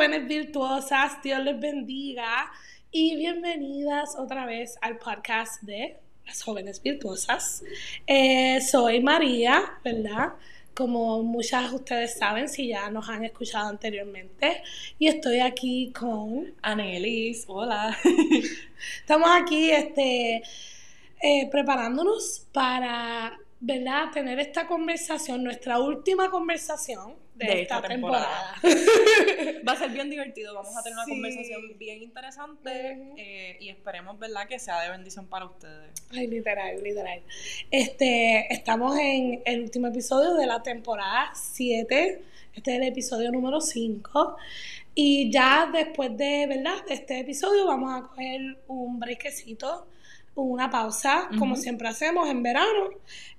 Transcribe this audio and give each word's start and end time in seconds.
jóvenes 0.00 0.28
virtuosas, 0.28 1.22
Dios 1.22 1.44
les 1.44 1.60
bendiga 1.60 2.50
y 2.90 3.16
bienvenidas 3.16 4.16
otra 4.18 4.46
vez 4.46 4.78
al 4.80 4.96
podcast 4.96 5.60
de 5.60 5.98
las 6.24 6.42
jóvenes 6.42 6.82
virtuosas. 6.82 7.62
Eh, 8.06 8.62
soy 8.62 9.02
María, 9.02 9.62
¿verdad? 9.84 10.32
Como 10.74 11.22
muchas 11.22 11.68
de 11.68 11.76
ustedes 11.76 12.16
saben, 12.16 12.48
si 12.48 12.68
ya 12.68 12.88
nos 12.88 13.10
han 13.10 13.26
escuchado 13.26 13.68
anteriormente, 13.68 14.62
y 14.98 15.08
estoy 15.08 15.40
aquí 15.40 15.92
con 15.92 16.50
Anelis, 16.62 17.44
hola. 17.46 17.94
Estamos 19.00 19.28
aquí 19.30 19.70
este, 19.70 20.42
eh, 21.20 21.48
preparándonos 21.50 22.46
para 22.52 23.38
¿verdad? 23.60 24.10
tener 24.14 24.40
esta 24.40 24.66
conversación, 24.66 25.44
nuestra 25.44 25.78
última 25.78 26.30
conversación 26.30 27.19
de, 27.46 27.62
esta, 27.62 27.82
temporada. 27.82 28.54
Va 29.68 29.72
a 29.72 29.76
ser 29.76 29.90
bien 29.90 30.10
divertido, 30.10 30.54
vamos 30.54 30.76
a 30.76 30.82
tener 30.82 30.96
una 30.96 31.06
conversación 31.06 31.78
bien 31.78 32.02
interesante 32.02 33.12
eh, 33.16 33.56
y 33.60 33.68
esperemos, 33.68 34.18
¿verdad?, 34.18 34.46
que 34.48 34.58
sea 34.58 34.80
de 34.82 34.90
bendición 34.90 35.26
para 35.26 35.46
ustedes. 35.46 35.90
Ay, 36.10 36.26
literal, 36.26 36.82
literal. 36.82 37.22
Este, 37.70 38.52
estamos 38.52 38.98
en 38.98 39.42
el 39.44 39.62
último 39.62 39.88
episodio 39.88 40.34
de 40.34 40.46
la 40.46 40.62
temporada 40.62 41.32
7, 41.34 42.22
este 42.54 42.70
es 42.72 42.76
el 42.76 42.86
episodio 42.86 43.30
número 43.30 43.60
5. 43.60 44.36
Y 44.94 45.30
ya 45.30 45.70
después 45.72 46.16
de, 46.16 46.46
¿verdad? 46.48 46.84
de 46.86 46.94
este 46.94 47.20
episodio 47.20 47.66
vamos 47.66 47.92
a 47.94 48.08
coger 48.08 48.58
un 48.66 48.98
brequecito 48.98 49.86
una 50.34 50.70
pausa, 50.70 51.28
como 51.38 51.56
siempre 51.56 51.88
hacemos 51.88 52.28
en 52.28 52.42
verano, 52.42 52.90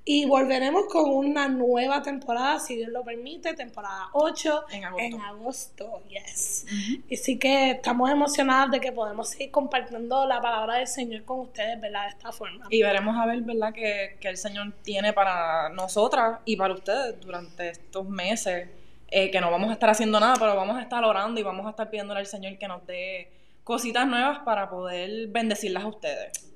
y 0.03 0.25
volveremos 0.25 0.85
con 0.87 1.09
una 1.09 1.47
nueva 1.47 2.01
temporada, 2.01 2.59
si 2.59 2.75
Dios 2.75 2.89
lo 2.89 3.03
permite, 3.03 3.53
temporada 3.53 4.09
8 4.13 4.65
en 4.71 4.85
agosto. 4.85 5.05
En 5.05 5.21
agosto, 5.21 6.03
yes. 6.09 6.65
Y 7.07 7.17
sí 7.17 7.37
que 7.37 7.71
estamos 7.71 8.09
emocionados 8.09 8.71
de 8.71 8.79
que 8.79 8.91
podemos 8.91 9.29
seguir 9.29 9.51
compartiendo 9.51 10.25
la 10.25 10.41
palabra 10.41 10.77
del 10.77 10.87
Señor 10.87 11.23
con 11.23 11.41
ustedes, 11.41 11.79
¿verdad? 11.79 12.03
De 12.03 12.09
esta 12.09 12.31
forma. 12.31 12.65
Y 12.69 12.81
veremos 12.81 13.15
a 13.15 13.25
ver, 13.27 13.41
¿verdad? 13.41 13.73
Que, 13.73 14.17
que 14.19 14.27
el 14.27 14.37
Señor 14.37 14.73
tiene 14.81 15.13
para 15.13 15.69
nosotras 15.69 16.39
y 16.45 16.55
para 16.55 16.73
ustedes 16.73 17.21
durante 17.21 17.69
estos 17.69 18.07
meses, 18.07 18.69
eh, 19.07 19.29
que 19.29 19.39
no 19.39 19.51
vamos 19.51 19.69
a 19.69 19.73
estar 19.73 19.89
haciendo 19.89 20.19
nada, 20.19 20.35
pero 20.39 20.55
vamos 20.55 20.77
a 20.77 20.81
estar 20.81 21.03
orando 21.03 21.39
y 21.39 21.43
vamos 21.43 21.67
a 21.67 21.71
estar 21.71 21.89
pidiéndole 21.89 22.21
al 22.21 22.27
Señor 22.27 22.57
que 22.57 22.67
nos 22.67 22.85
dé 22.87 23.29
cositas 23.63 24.07
nuevas 24.07 24.39
para 24.39 24.69
poder 24.69 25.27
bendecirlas 25.27 25.83
a 25.83 25.87
ustedes 25.87 26.50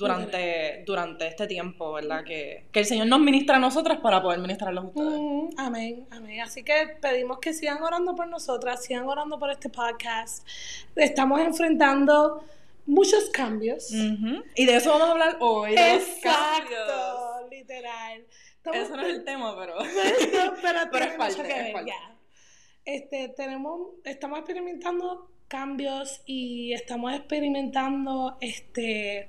durante, 0.00 0.82
durante 0.86 1.26
este 1.26 1.46
tiempo, 1.46 1.92
¿verdad? 1.92 2.24
Que, 2.24 2.64
el 2.72 2.86
Señor 2.86 3.06
nos 3.06 3.20
ministra 3.20 3.56
a 3.56 3.58
nosotras 3.58 3.98
para 4.00 4.22
poder 4.22 4.40
ministrarlos 4.40 4.84
a 4.84 4.88
ustedes. 4.88 5.54
amén, 5.58 6.06
amén. 6.10 6.40
Así 6.40 6.64
que 6.64 6.96
pedimos 7.00 7.38
que 7.38 7.52
sigan 7.52 7.82
orando 7.82 8.14
por 8.16 8.26
nosotras, 8.26 8.82
sigan 8.82 9.06
orando 9.06 9.38
por 9.38 9.50
este 9.50 9.68
podcast. 9.68 10.46
Estamos 10.96 11.40
enfrentando 11.40 12.42
muchos 12.86 13.28
cambios. 13.28 13.92
Y 13.92 14.64
de 14.64 14.76
eso 14.76 14.90
vamos 14.90 15.08
a 15.08 15.12
hablar 15.12 15.36
hoy. 15.40 15.74
Exacto, 15.74 17.46
literal. 17.50 18.24
eso 18.72 18.96
no 18.96 19.02
es 19.02 19.08
el 19.14 19.24
tema, 19.24 19.54
pero... 19.58 19.74
pero, 20.62 21.04
es 21.04 21.12
parte, 21.12 21.42
que 21.42 21.74
Este, 22.86 23.28
tenemos, 23.36 23.90
estamos 24.04 24.38
experimentando 24.38 25.30
cambios 25.46 26.22
y 26.24 26.72
estamos 26.72 27.12
experimentando 27.12 28.38
este 28.40 29.28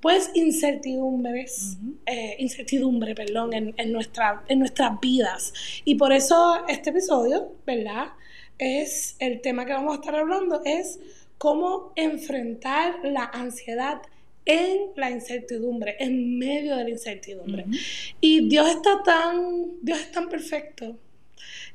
pues 0.00 0.30
incertidumbres, 0.34 1.76
eh, 2.06 2.36
incertidumbre, 2.38 3.14
perdón, 3.14 3.52
en, 3.52 3.74
en, 3.76 3.92
nuestra, 3.92 4.44
en 4.48 4.58
nuestras 4.58 4.98
vidas. 5.00 5.52
Y 5.84 5.96
por 5.96 6.12
eso 6.12 6.66
este 6.68 6.90
episodio, 6.90 7.52
¿verdad? 7.66 8.08
Es 8.58 9.16
el 9.18 9.40
tema 9.40 9.66
que 9.66 9.72
vamos 9.72 9.92
a 9.92 10.00
estar 10.00 10.14
hablando, 10.14 10.62
es 10.64 10.98
cómo 11.38 11.92
enfrentar 11.96 12.98
la 13.02 13.24
ansiedad 13.24 14.02
en 14.44 14.90
la 14.96 15.10
incertidumbre, 15.10 15.96
en 15.98 16.38
medio 16.38 16.76
de 16.76 16.84
la 16.84 16.90
incertidumbre. 16.90 17.66
Y 18.20 18.48
Dios 18.48 18.68
está 18.68 19.02
tan, 19.02 19.78
Dios 19.82 20.00
es 20.00 20.12
tan 20.12 20.28
perfecto 20.28 20.98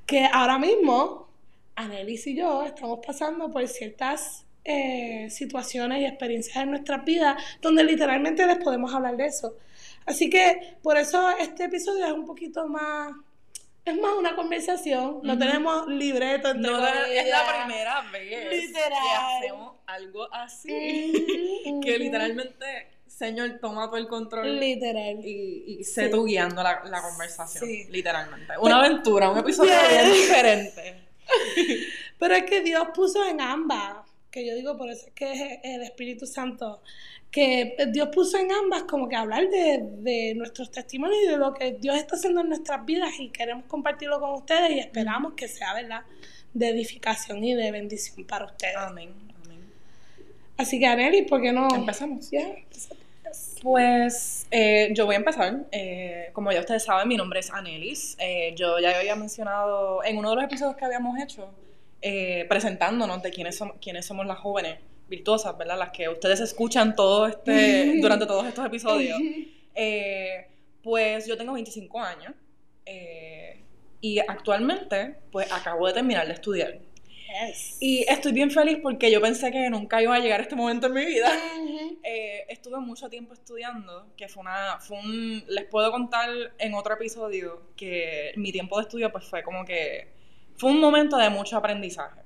que 0.06 0.28
ahora 0.32 0.60
mismo, 0.60 1.30
Annelies 1.76 2.28
y 2.28 2.36
yo 2.36 2.64
estamos 2.64 3.00
pasando 3.06 3.52
por 3.52 3.68
ciertas 3.68 4.45
eh, 4.66 5.30
situaciones 5.30 6.02
y 6.02 6.06
experiencias 6.06 6.58
en 6.58 6.72
nuestras 6.72 7.06
vidas 7.06 7.42
donde 7.62 7.84
literalmente 7.84 8.46
les 8.48 8.58
podemos 8.58 8.94
hablar 8.94 9.16
de 9.16 9.28
eso. 9.28 9.56
Así 10.06 10.30
que 10.30 10.78
por 10.82 10.98
eso 10.98 11.30
este 11.40 11.66
episodio 11.66 12.06
es 12.06 12.12
un 12.12 12.26
poquito 12.26 12.68
más 12.68 13.14
es 13.86 13.96
más 14.02 14.14
una 14.18 14.36
conversación, 14.36 15.20
no 15.22 15.38
tenemos 15.38 15.88
libreto 15.88 16.50
entre 16.50 16.72
No 16.72 16.88
es 16.88 17.30
la 17.30 17.64
primera 17.64 18.02
vez 18.12 18.72
que 18.74 18.82
hacemos 19.16 19.76
algo 19.86 20.28
así. 20.34 21.62
que 21.84 22.00
literalmente, 22.00 22.66
Señor, 23.06 23.60
toma 23.62 23.86
todo 23.86 23.98
el 23.98 24.08
control. 24.08 24.60
Literal. 24.60 25.24
Y, 25.24 25.78
y 25.80 25.84
sé 25.84 26.10
tú 26.10 26.26
guiando 26.26 26.64
la, 26.64 26.84
la 26.86 27.04
conversación. 27.04 27.70
Literalmente. 27.92 28.54
Una 28.60 28.80
aventura, 28.80 29.30
un 29.30 29.38
episodio 29.38 29.74
bien 29.88 30.12
diferente. 30.12 31.06
Pero 32.18 32.34
es 32.34 32.44
que 32.46 32.62
Dios 32.62 32.88
puso 32.92 33.24
en 33.24 33.40
ambas 33.40 33.98
que 34.36 34.46
yo 34.46 34.54
digo, 34.54 34.76
por 34.76 34.90
eso 34.90 35.08
es 35.08 35.14
que 35.14 35.32
es 35.32 35.60
el 35.64 35.82
Espíritu 35.82 36.26
Santo, 36.26 36.82
que 37.32 37.78
Dios 37.94 38.10
puso 38.10 38.38
en 38.38 38.52
ambas 38.52 38.84
como 38.84 39.08
que 39.08 39.16
hablar 39.16 39.50
de, 39.50 40.34
nuestros 40.36 40.72
testimonios 40.72 41.24
y 41.24 41.28
de 41.28 41.38
lo 41.38 41.54
que 41.54 41.72
Dios 41.80 41.96
está 41.96 42.18
haciendo 42.18 42.42
en 42.42 42.50
nuestras 42.50 42.86
vidas 42.86 43.12
y 43.18 43.30
queremos 43.30 43.64
compartirlo 43.66 44.20
con 44.20 44.32
ustedes 44.32 44.72
y 44.72 44.80
esperamos 44.80 45.36
que 45.36 45.48
sea, 45.48 45.74
¿verdad?, 45.74 46.02
de 46.54 46.68
edificación 46.68 47.46
y 47.46 47.54
de 47.54 47.72
bendición 47.72 48.26
para 48.28 48.46
ustedes. 48.46 48.76
Amén, 48.76 49.14
amén. 49.46 49.62
Así 50.58 50.80
que, 50.80 50.86
Aneli, 50.86 51.22
¿por 51.22 51.42
qué 51.42 51.54
no? 51.54 51.74
Empezamos. 51.74 52.30
Pues 53.62 54.48
eh, 54.52 54.90
yo 54.94 55.06
voy 55.06 55.16
a 55.16 55.20
empezar. 55.20 55.66
Eh, 55.72 56.30
como 56.34 56.52
ya 56.52 56.60
ustedes 56.60 56.84
saben, 56.84 57.08
mi 57.08 57.16
nombre 57.16 57.40
es 57.40 57.52
Anelis. 57.52 58.18
Eh, 58.20 58.54
yo 58.56 58.80
ya 58.80 59.00
había 59.00 59.16
mencionado 59.16 60.04
en 60.04 60.18
uno 60.18 60.32
de 60.32 60.36
los 60.36 60.46
episodios 60.46 60.76
que 60.76 60.84
habíamos 60.84 61.18
hecho 61.20 61.50
eh, 62.08 62.46
presentándonos 62.48 63.24
de 63.24 63.32
quiénes, 63.32 63.58
somos, 63.58 63.78
quiénes 63.82 64.06
somos 64.06 64.28
las 64.28 64.38
jóvenes 64.38 64.78
virtuosas, 65.08 65.58
¿verdad? 65.58 65.80
Las 65.80 65.90
que 65.90 66.08
ustedes 66.08 66.40
escuchan 66.40 66.96
todo 66.96 67.26
este, 67.26 67.98
durante 68.00 68.28
todos 68.28 68.46
estos 68.46 68.66
episodios. 68.66 69.20
Eh, 69.78 70.48
pues 70.82 71.28
yo 71.28 71.36
tengo 71.36 71.52
25 71.52 72.00
años 72.00 72.34
eh, 72.86 73.62
y 74.00 74.20
actualmente 74.20 75.18
pues 75.34 75.52
acabo 75.52 75.86
de 75.86 75.92
terminar 75.92 76.26
de 76.26 76.32
estudiar. 76.32 76.80
Y 77.82 78.06
estoy 78.08 78.32
bien 78.32 78.50
feliz 78.52 78.78
porque 78.82 79.12
yo 79.12 79.20
pensé 79.20 79.52
que 79.52 79.70
nunca 79.70 80.02
iba 80.02 80.16
a 80.16 80.20
llegar 80.20 80.40
este 80.40 80.56
momento 80.56 80.88
en 80.88 80.94
mi 80.94 81.06
vida. 81.06 81.30
estuve 82.48 82.80
mucho 82.80 83.10
tiempo 83.10 83.34
estudiando, 83.34 84.08
que 84.16 84.30
fue 84.30 84.44
una, 84.44 84.80
fue 84.80 84.98
un, 84.98 85.44
les 85.50 85.66
puedo 85.66 85.92
contar 85.92 86.30
en 86.58 86.74
otro 86.74 86.94
episodio 86.94 87.64
que 87.76 88.32
mi 88.38 88.54
tiempo 88.54 88.78
de 88.78 88.84
estudio 88.84 89.12
pues 89.12 89.26
fue 89.26 89.44
como 89.44 89.66
que 89.66 90.15
fue 90.58 90.72
un 90.72 90.80
momento 90.80 91.18
de 91.18 91.30
mucho 91.30 91.58
aprendizaje. 91.58 92.22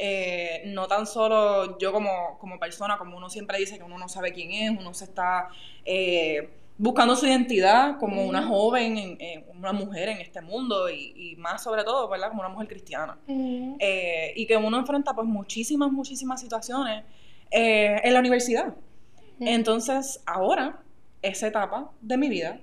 Eh, 0.00 0.62
no 0.66 0.86
tan 0.86 1.06
solo 1.06 1.76
yo 1.78 1.92
como, 1.92 2.38
como, 2.38 2.58
persona, 2.60 2.98
como 2.98 3.16
uno 3.16 3.28
siempre 3.28 3.58
dice 3.58 3.78
que 3.78 3.82
uno 3.82 3.98
no 3.98 4.08
sabe 4.08 4.32
quién 4.32 4.52
es, 4.52 4.70
uno 4.78 4.94
se 4.94 5.06
está 5.06 5.48
eh, 5.84 6.50
buscando 6.76 7.16
su 7.16 7.26
identidad 7.26 7.98
como 7.98 8.24
una 8.24 8.46
joven, 8.46 9.18
una 9.52 9.72
mujer 9.72 10.10
en 10.10 10.18
este 10.18 10.40
mundo 10.40 10.88
y, 10.88 11.34
más 11.38 11.64
sobre 11.64 11.82
todo, 11.82 12.08
¿verdad? 12.08 12.28
Como 12.28 12.40
una 12.40 12.48
mujer 12.48 12.68
cristiana. 12.68 13.18
Eh, 13.26 14.32
y 14.36 14.46
que 14.46 14.56
uno 14.56 14.78
enfrenta 14.78 15.14
pues 15.14 15.26
muchísimas, 15.26 15.90
muchísimas 15.90 16.40
situaciones 16.40 17.02
en 17.50 18.12
la 18.12 18.20
universidad. 18.20 18.74
Entonces, 19.40 20.22
ahora, 20.26 20.80
esa 21.22 21.48
etapa 21.48 21.90
de 22.00 22.16
mi 22.16 22.28
vida 22.28 22.60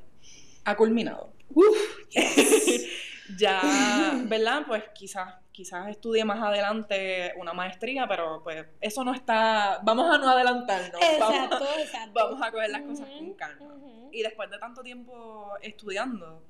ha 0.64 0.78
culminado. 0.78 1.30
ya, 3.38 3.62
¿verdad? 4.26 4.64
Pues 4.68 4.84
quizás 4.94 5.36
quizás 5.56 5.88
estudie 5.88 6.26
más 6.26 6.42
adelante 6.42 7.32
una 7.38 7.54
maestría, 7.54 8.06
pero 8.10 8.42
pues 8.44 8.66
eso 8.82 9.06
no 9.06 9.14
está, 9.14 9.80
vamos 9.84 10.14
a 10.14 10.18
no 10.18 10.30
adelantarnos, 10.30 11.02
exacto, 11.02 11.20
vamos, 11.20 11.80
exacto. 11.80 12.12
vamos 12.14 12.42
a 12.42 12.52
coger 12.52 12.70
las 12.72 12.82
cosas 12.82 13.08
con 13.08 13.34
calma. 13.36 13.66
Y 14.12 14.22
después 14.22 14.50
de 14.52 14.58
tanto 14.58 14.84
tiempo 14.84 15.52
estudiando, 15.62 16.42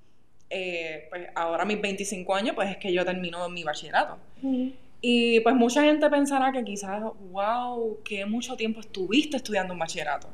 eh, 0.50 1.06
pues 1.10 1.30
ahora 1.36 1.66
mis 1.66 1.80
25 1.80 2.36
años, 2.36 2.56
pues 2.56 2.72
es 2.72 2.78
que 2.78 2.92
yo 2.92 3.06
termino 3.06 3.48
mi 3.48 3.64
bachillerato. 3.64 4.18
Y 5.02 5.40
pues 5.42 5.54
mucha 5.54 5.84
gente 5.84 6.10
pensará 6.10 6.52
que 6.52 6.64
quizás, 6.64 7.04
wow, 7.32 8.00
que 8.04 8.26
mucho 8.26 8.56
tiempo 8.56 8.80
estuviste 8.80 9.38
estudiando 9.38 9.74
un 9.74 9.80
bachillerato. 9.80 10.30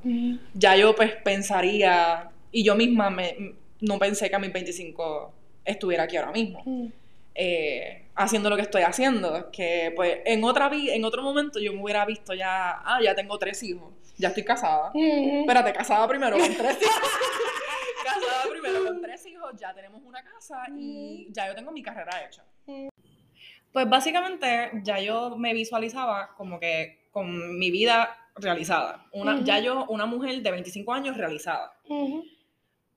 Ya 0.53 0.77
yo 0.77 0.95
pues 0.95 1.11
pensaría, 1.23 2.29
y 2.53 2.63
yo 2.63 2.75
misma 2.75 3.09
me, 3.09 3.55
no 3.81 3.99
pensé 3.99 4.29
que 4.29 4.35
a 4.37 4.39
mis 4.39 4.53
25 4.53 5.33
estuviera 5.65 6.03
aquí 6.03 6.17
ahora 6.17 6.31
mismo. 6.31 6.61
Mm. 6.65 6.87
Eh, 7.33 8.09
haciendo 8.15 8.49
lo 8.49 8.55
que 8.55 8.63
estoy 8.63 8.83
haciendo. 8.83 9.51
Que 9.51 9.93
pues 9.95 10.19
en 10.25 10.43
otra 10.43 10.69
en 10.73 11.05
otro 11.05 11.23
momento 11.23 11.59
yo 11.59 11.73
me 11.73 11.81
hubiera 11.81 12.05
visto 12.05 12.33
ya, 12.33 12.81
ah, 12.83 12.99
ya 13.01 13.15
tengo 13.15 13.37
tres 13.37 13.61
hijos, 13.63 13.93
ya 14.17 14.29
estoy 14.29 14.43
casada. 14.43 14.91
Mm. 14.93 15.41
Espérate, 15.41 15.73
casada 15.73 16.07
primero 16.07 16.37
con 16.37 16.53
tres 16.55 16.77
hijos. 16.81 16.95
casada 18.03 18.43
primero 18.49 18.85
con 18.85 19.01
tres 19.01 19.25
hijos, 19.25 19.53
ya 19.59 19.73
tenemos 19.73 20.01
una 20.03 20.23
casa 20.23 20.63
y 20.77 21.27
ya 21.31 21.47
yo 21.47 21.55
tengo 21.55 21.71
mi 21.71 21.81
carrera 21.81 22.25
hecha. 22.25 22.43
Pues 23.71 23.89
básicamente 23.89 24.71
ya 24.83 24.99
yo 24.99 25.37
me 25.37 25.53
visualizaba 25.53 26.35
como 26.35 26.59
que 26.59 27.07
con 27.11 27.57
mi 27.57 27.71
vida 27.71 28.17
realizada. 28.35 29.05
Una, 29.13 29.43
Ya 29.43 29.59
yo, 29.59 29.85
una 29.87 30.05
mujer 30.05 30.41
de 30.41 30.51
25 30.51 30.93
años 30.93 31.17
realizada. 31.17 31.73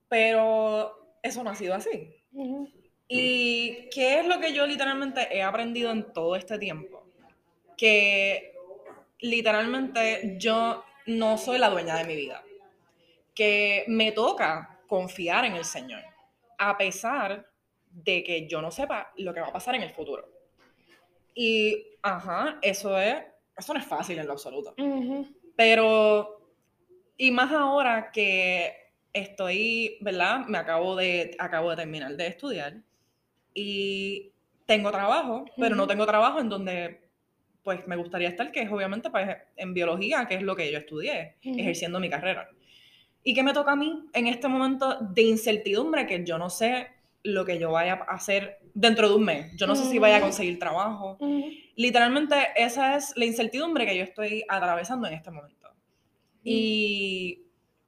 Pero 0.07 1.17
eso 1.23 1.43
no 1.43 1.49
ha 1.49 1.55
sido 1.55 1.75
así. 1.75 2.13
¿Y 3.07 3.89
qué 3.89 4.19
es 4.19 4.27
lo 4.27 4.39
que 4.39 4.53
yo 4.53 4.65
literalmente 4.65 5.27
he 5.31 5.43
aprendido 5.43 5.91
en 5.91 6.11
todo 6.11 6.35
este 6.35 6.57
tiempo? 6.57 7.03
Que 7.77 8.53
literalmente 9.19 10.35
yo 10.37 10.83
no 11.05 11.37
soy 11.37 11.59
la 11.59 11.69
dueña 11.69 11.97
de 11.97 12.05
mi 12.05 12.15
vida. 12.15 12.43
Que 13.33 13.85
me 13.87 14.11
toca 14.11 14.79
confiar 14.87 15.45
en 15.45 15.55
el 15.55 15.65
Señor, 15.65 16.01
a 16.57 16.77
pesar 16.77 17.47
de 17.89 18.23
que 18.23 18.47
yo 18.47 18.61
no 18.61 18.71
sepa 18.71 19.11
lo 19.17 19.33
que 19.33 19.41
va 19.41 19.47
a 19.47 19.53
pasar 19.53 19.75
en 19.75 19.83
el 19.83 19.91
futuro. 19.91 20.29
Y, 21.33 21.85
ajá, 22.01 22.59
eso 22.61 22.97
es, 22.97 23.17
eso 23.57 23.73
no 23.73 23.79
es 23.79 23.85
fácil 23.85 24.17
en 24.19 24.25
lo 24.25 24.33
absoluto. 24.33 24.73
Pero, 25.55 26.51
y 27.17 27.31
más 27.31 27.51
ahora 27.51 28.11
que 28.11 28.84
estoy, 29.15 29.97
¿verdad? 30.01 30.45
Me 30.45 30.57
acabo 30.57 30.95
de, 30.95 31.35
acabo 31.39 31.71
de 31.71 31.77
terminar 31.77 32.15
de 32.15 32.27
estudiar 32.27 32.75
y 33.53 34.31
tengo 34.65 34.91
trabajo, 34.91 35.45
pero 35.57 35.75
no 35.75 35.87
tengo 35.87 36.05
trabajo 36.05 36.39
en 36.39 36.49
donde 36.49 37.01
pues 37.63 37.87
me 37.87 37.95
gustaría 37.95 38.29
estar, 38.29 38.51
que 38.51 38.61
es 38.61 38.71
obviamente 38.71 39.09
pues, 39.09 39.27
en 39.55 39.73
biología, 39.73 40.27
que 40.27 40.35
es 40.35 40.43
lo 40.43 40.55
que 40.55 40.71
yo 40.71 40.77
estudié, 40.77 41.37
ejerciendo 41.41 41.99
mi 41.99 42.09
carrera. 42.09 42.47
¿Y 43.23 43.33
qué 43.33 43.41
me 43.41 43.53
toca 43.53 43.71
a 43.71 43.75
mí 43.75 44.05
en 44.13 44.27
este 44.27 44.47
momento 44.47 44.99
de 44.99 45.23
incertidumbre 45.23 46.05
que 46.05 46.23
yo 46.23 46.37
no 46.37 46.51
sé 46.51 46.89
lo 47.23 47.43
que 47.43 47.57
yo 47.57 47.71
vaya 47.71 48.05
a 48.07 48.13
hacer 48.13 48.59
dentro 48.75 49.09
de 49.09 49.15
un 49.15 49.23
mes? 49.23 49.51
Yo 49.57 49.65
no 49.65 49.75
sé 49.75 49.85
si 49.85 49.97
vaya 49.97 50.17
a 50.17 50.21
conseguir 50.21 50.59
trabajo. 50.59 51.17
Literalmente 51.75 52.35
esa 52.55 52.97
es 52.97 53.13
la 53.15 53.25
incertidumbre 53.25 53.87
que 53.87 53.97
yo 53.97 54.03
estoy 54.03 54.43
atravesando 54.47 55.07
en 55.07 55.15
este 55.15 55.31
momento. 55.31 55.69
Y 56.43 57.44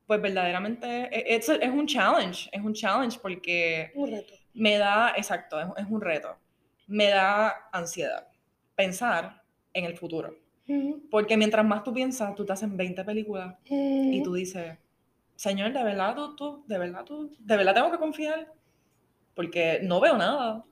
pues 0.08 0.22
verdaderamente 0.22 0.88
e, 1.12 1.36
es, 1.36 1.48
es, 1.50 1.70
un 1.70 1.86
challenge, 1.86 2.50
es 2.52 2.62
un 2.62 2.74
challenge 2.74 3.20
porque... 3.22 3.92
Un 3.94 4.10
reto. 4.10 4.34
Me 4.54 4.78
da, 4.78 5.14
exacto, 5.16 5.60
es, 5.60 5.68
es 5.78 5.86
un 5.88 6.02
reto. 6.02 6.36
Me 6.88 7.10
da 7.10 7.70
ansiedad 7.72 8.28
pensar 8.78 9.42
en 9.74 9.86
el 9.86 9.98
futuro. 9.98 10.36
Porque 11.10 11.38
mientras 11.38 11.66
más 11.66 11.84
tú 11.84 11.94
piensas, 11.94 12.36
tú 12.36 12.46
te 12.46 12.52
haces 12.52 12.76
20 12.76 13.04
películas 13.06 13.56
y 13.70 14.22
tú 14.22 14.34
dices, 14.34 14.78
Señor, 15.36 15.72
de 15.72 15.82
verdad 15.82 16.16
tú, 16.36 16.64
de 16.68 16.78
verdad 16.78 17.06
tú, 17.06 17.34
de 17.40 17.58
verdad 17.58 17.74
tengo 17.74 17.92
que 17.92 17.98
confiar. 17.98 18.52
Porque 19.34 19.80
no 19.84 20.02
veo 20.02 20.18
nada, 20.18 20.66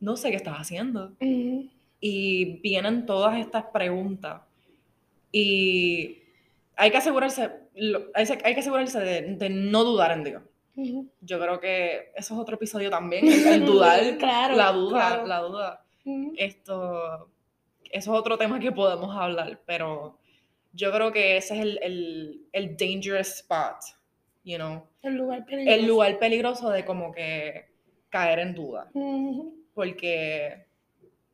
no 0.00 0.16
sé 0.16 0.30
qué 0.30 0.36
estás 0.36 0.56
haciendo. 0.56 1.12
Y 2.00 2.60
vienen 2.62 3.04
todas 3.04 3.38
estas 3.38 3.64
preguntas. 3.64 4.40
Y 5.30 6.18
hay 6.76 6.90
que 6.90 6.96
asegurarse, 6.96 7.50
hay 8.14 8.54
que 8.54 8.60
asegurarse 8.60 9.00
de, 9.00 9.50
no 9.50 9.84
dudar 9.84 10.12
en 10.12 10.24
Dios. 10.24 10.42
Yo 11.20 11.38
creo 11.38 11.60
que 11.60 12.12
eso 12.16 12.34
es 12.34 12.40
otro 12.40 12.56
episodio 12.56 12.90
también, 12.90 13.26
el, 13.26 13.64
dudar, 13.66 14.02
la 14.54 14.72
duda, 14.72 15.24
la 15.26 15.38
duda. 15.40 15.84
Esto, 16.36 17.28
eso 17.90 18.12
es 18.12 18.18
otro 18.18 18.38
tema 18.38 18.58
que 18.58 18.72
podemos 18.72 19.14
hablar, 19.14 19.60
pero 19.66 20.18
yo 20.72 20.90
creo 20.90 21.12
que 21.12 21.36
ese 21.36 21.54
es 21.54 21.60
el, 21.60 22.46
el, 22.52 22.76
dangerous 22.76 23.28
spot, 23.28 23.76
you 24.44 24.56
know. 24.56 24.86
El 25.02 25.14
lugar 25.14 25.44
peligroso. 25.44 25.78
El 25.78 25.86
lugar 25.86 26.18
peligroso 26.18 26.70
de 26.70 26.84
como 26.84 27.12
que 27.12 27.66
caer 28.08 28.38
en 28.38 28.54
duda. 28.54 28.90
Porque 29.74 30.66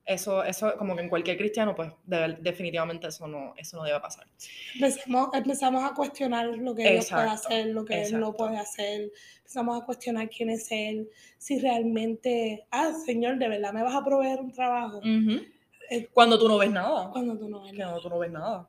eso, 0.09 0.43
eso, 0.43 0.73
como 0.79 0.97
que 0.97 1.03
en 1.03 1.11
cualquier 1.11 1.37
cristiano, 1.37 1.75
pues 1.75 1.93
definitivamente 2.41 3.09
eso 3.09 3.29
no, 3.29 3.53
eso 3.59 3.77
no 3.77 3.85
debe 3.85 4.01
pasar. 4.01 4.27
Empezamos, 4.75 5.29
empezamos 5.35 5.85
a 5.85 5.95
cuestionar 5.95 6.47
lo 6.47 6.75
que 6.75 6.91
Dios 6.93 7.11
puede 7.11 7.29
hacer, 7.29 7.67
lo 7.67 7.85
que 7.85 8.03
Él 8.03 8.19
no 8.19 8.33
puede 8.33 8.57
hacer. 8.57 9.13
Empezamos 9.37 9.83
a 9.83 9.85
cuestionar 9.85 10.31
quién 10.31 10.49
es 10.49 10.73
Él, 10.73 11.11
si 11.37 11.59
realmente, 11.59 12.67
ah, 12.71 12.93
Señor, 13.05 13.39
de 13.39 13.49
verdad 13.49 13.75
me 13.75 13.83
vas 13.83 13.95
a 13.95 14.03
proveer 14.03 14.41
un 14.41 14.51
trabajo. 14.51 15.03
Eh, 15.91 16.09
cuando 16.13 16.39
tú 16.39 16.49
no 16.49 16.57
ves 16.57 16.71
nada. 16.71 17.11
Cuando 17.11 17.37
tú 17.37 17.47
no 17.47 17.63
ves 17.63 17.75
nada. 17.75 17.93
Cuando 17.93 18.09
tú 18.09 18.09
no 18.09 18.19
ves 18.19 18.31
nada. 18.31 18.69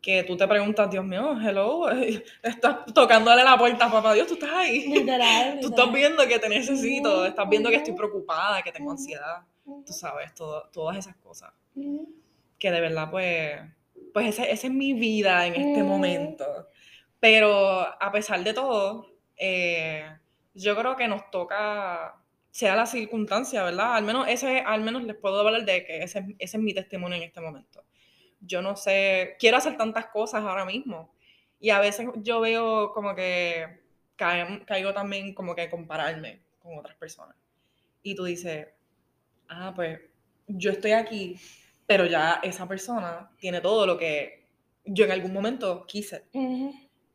Que 0.00 0.24
tú 0.24 0.38
te 0.38 0.48
preguntas, 0.48 0.90
Dios 0.90 1.04
mío, 1.04 1.38
hello, 1.38 1.88
estás 2.42 2.86
tocándole 2.94 3.44
la 3.44 3.58
puerta, 3.58 3.90
papá 3.90 4.14
Dios, 4.14 4.26
tú 4.26 4.34
estás 4.34 4.50
ahí. 4.52 4.88
Literal. 4.88 5.58
tú 5.60 5.68
estás 5.68 5.92
viendo 5.92 6.26
que 6.26 6.38
te 6.38 6.48
necesito, 6.48 7.26
estás 7.26 7.46
viendo 7.46 7.68
que 7.68 7.76
estoy 7.76 7.94
preocupada, 7.94 8.62
que 8.62 8.72
tengo 8.72 8.90
ansiedad, 8.90 9.42
tú 9.84 9.92
sabes, 9.92 10.34
todo, 10.34 10.68
todas 10.72 10.96
esas 10.96 11.16
cosas. 11.16 11.52
Que 12.58 12.70
de 12.70 12.80
verdad, 12.80 13.10
pues, 13.10 13.60
pues 14.12 14.28
esa, 14.28 14.44
esa 14.44 14.66
es 14.66 14.72
mi 14.72 14.92
vida 14.92 15.46
en 15.46 15.54
este 15.54 15.82
momento. 15.82 16.68
Pero 17.20 17.80
a 18.02 18.12
pesar 18.12 18.42
de 18.44 18.54
todo, 18.54 19.06
eh, 19.36 20.06
yo 20.54 20.76
creo 20.76 20.96
que 20.96 21.08
nos 21.08 21.30
toca 21.30 22.22
sea 22.50 22.74
la 22.74 22.86
circunstancia, 22.86 23.62
¿verdad? 23.64 23.96
Al 23.96 24.04
menos, 24.04 24.26
ese, 24.28 24.60
al 24.60 24.80
menos 24.80 25.04
les 25.04 25.14
puedo 25.14 25.40
hablar 25.40 25.66
de 25.66 25.84
que 25.84 25.98
ese, 26.02 26.20
ese 26.38 26.56
es 26.56 26.62
mi 26.62 26.72
testimonio 26.72 27.18
en 27.18 27.24
este 27.24 27.42
momento. 27.42 27.84
Yo 28.40 28.62
no 28.62 28.76
sé, 28.76 29.36
quiero 29.38 29.58
hacer 29.58 29.76
tantas 29.76 30.06
cosas 30.06 30.42
ahora 30.42 30.64
mismo. 30.64 31.12
Y 31.60 31.68
a 31.68 31.80
veces 31.80 32.08
yo 32.22 32.40
veo 32.40 32.92
como 32.94 33.14
que 33.14 33.80
caigo 34.16 34.94
también 34.94 35.34
como 35.34 35.54
que 35.54 35.68
compararme 35.68 36.40
con 36.58 36.78
otras 36.78 36.96
personas. 36.96 37.36
Y 38.02 38.14
tú 38.14 38.24
dices, 38.24 38.68
ah, 39.48 39.72
pues 39.74 40.00
yo 40.46 40.70
estoy 40.70 40.92
aquí, 40.92 41.36
pero 41.86 42.06
ya 42.06 42.40
esa 42.42 42.66
persona 42.66 43.30
tiene 43.38 43.60
todo 43.60 43.86
lo 43.86 43.96
que 43.98 44.46
yo 44.84 45.04
en 45.04 45.12
algún 45.12 45.32
momento 45.32 45.84
quise. 45.86 46.24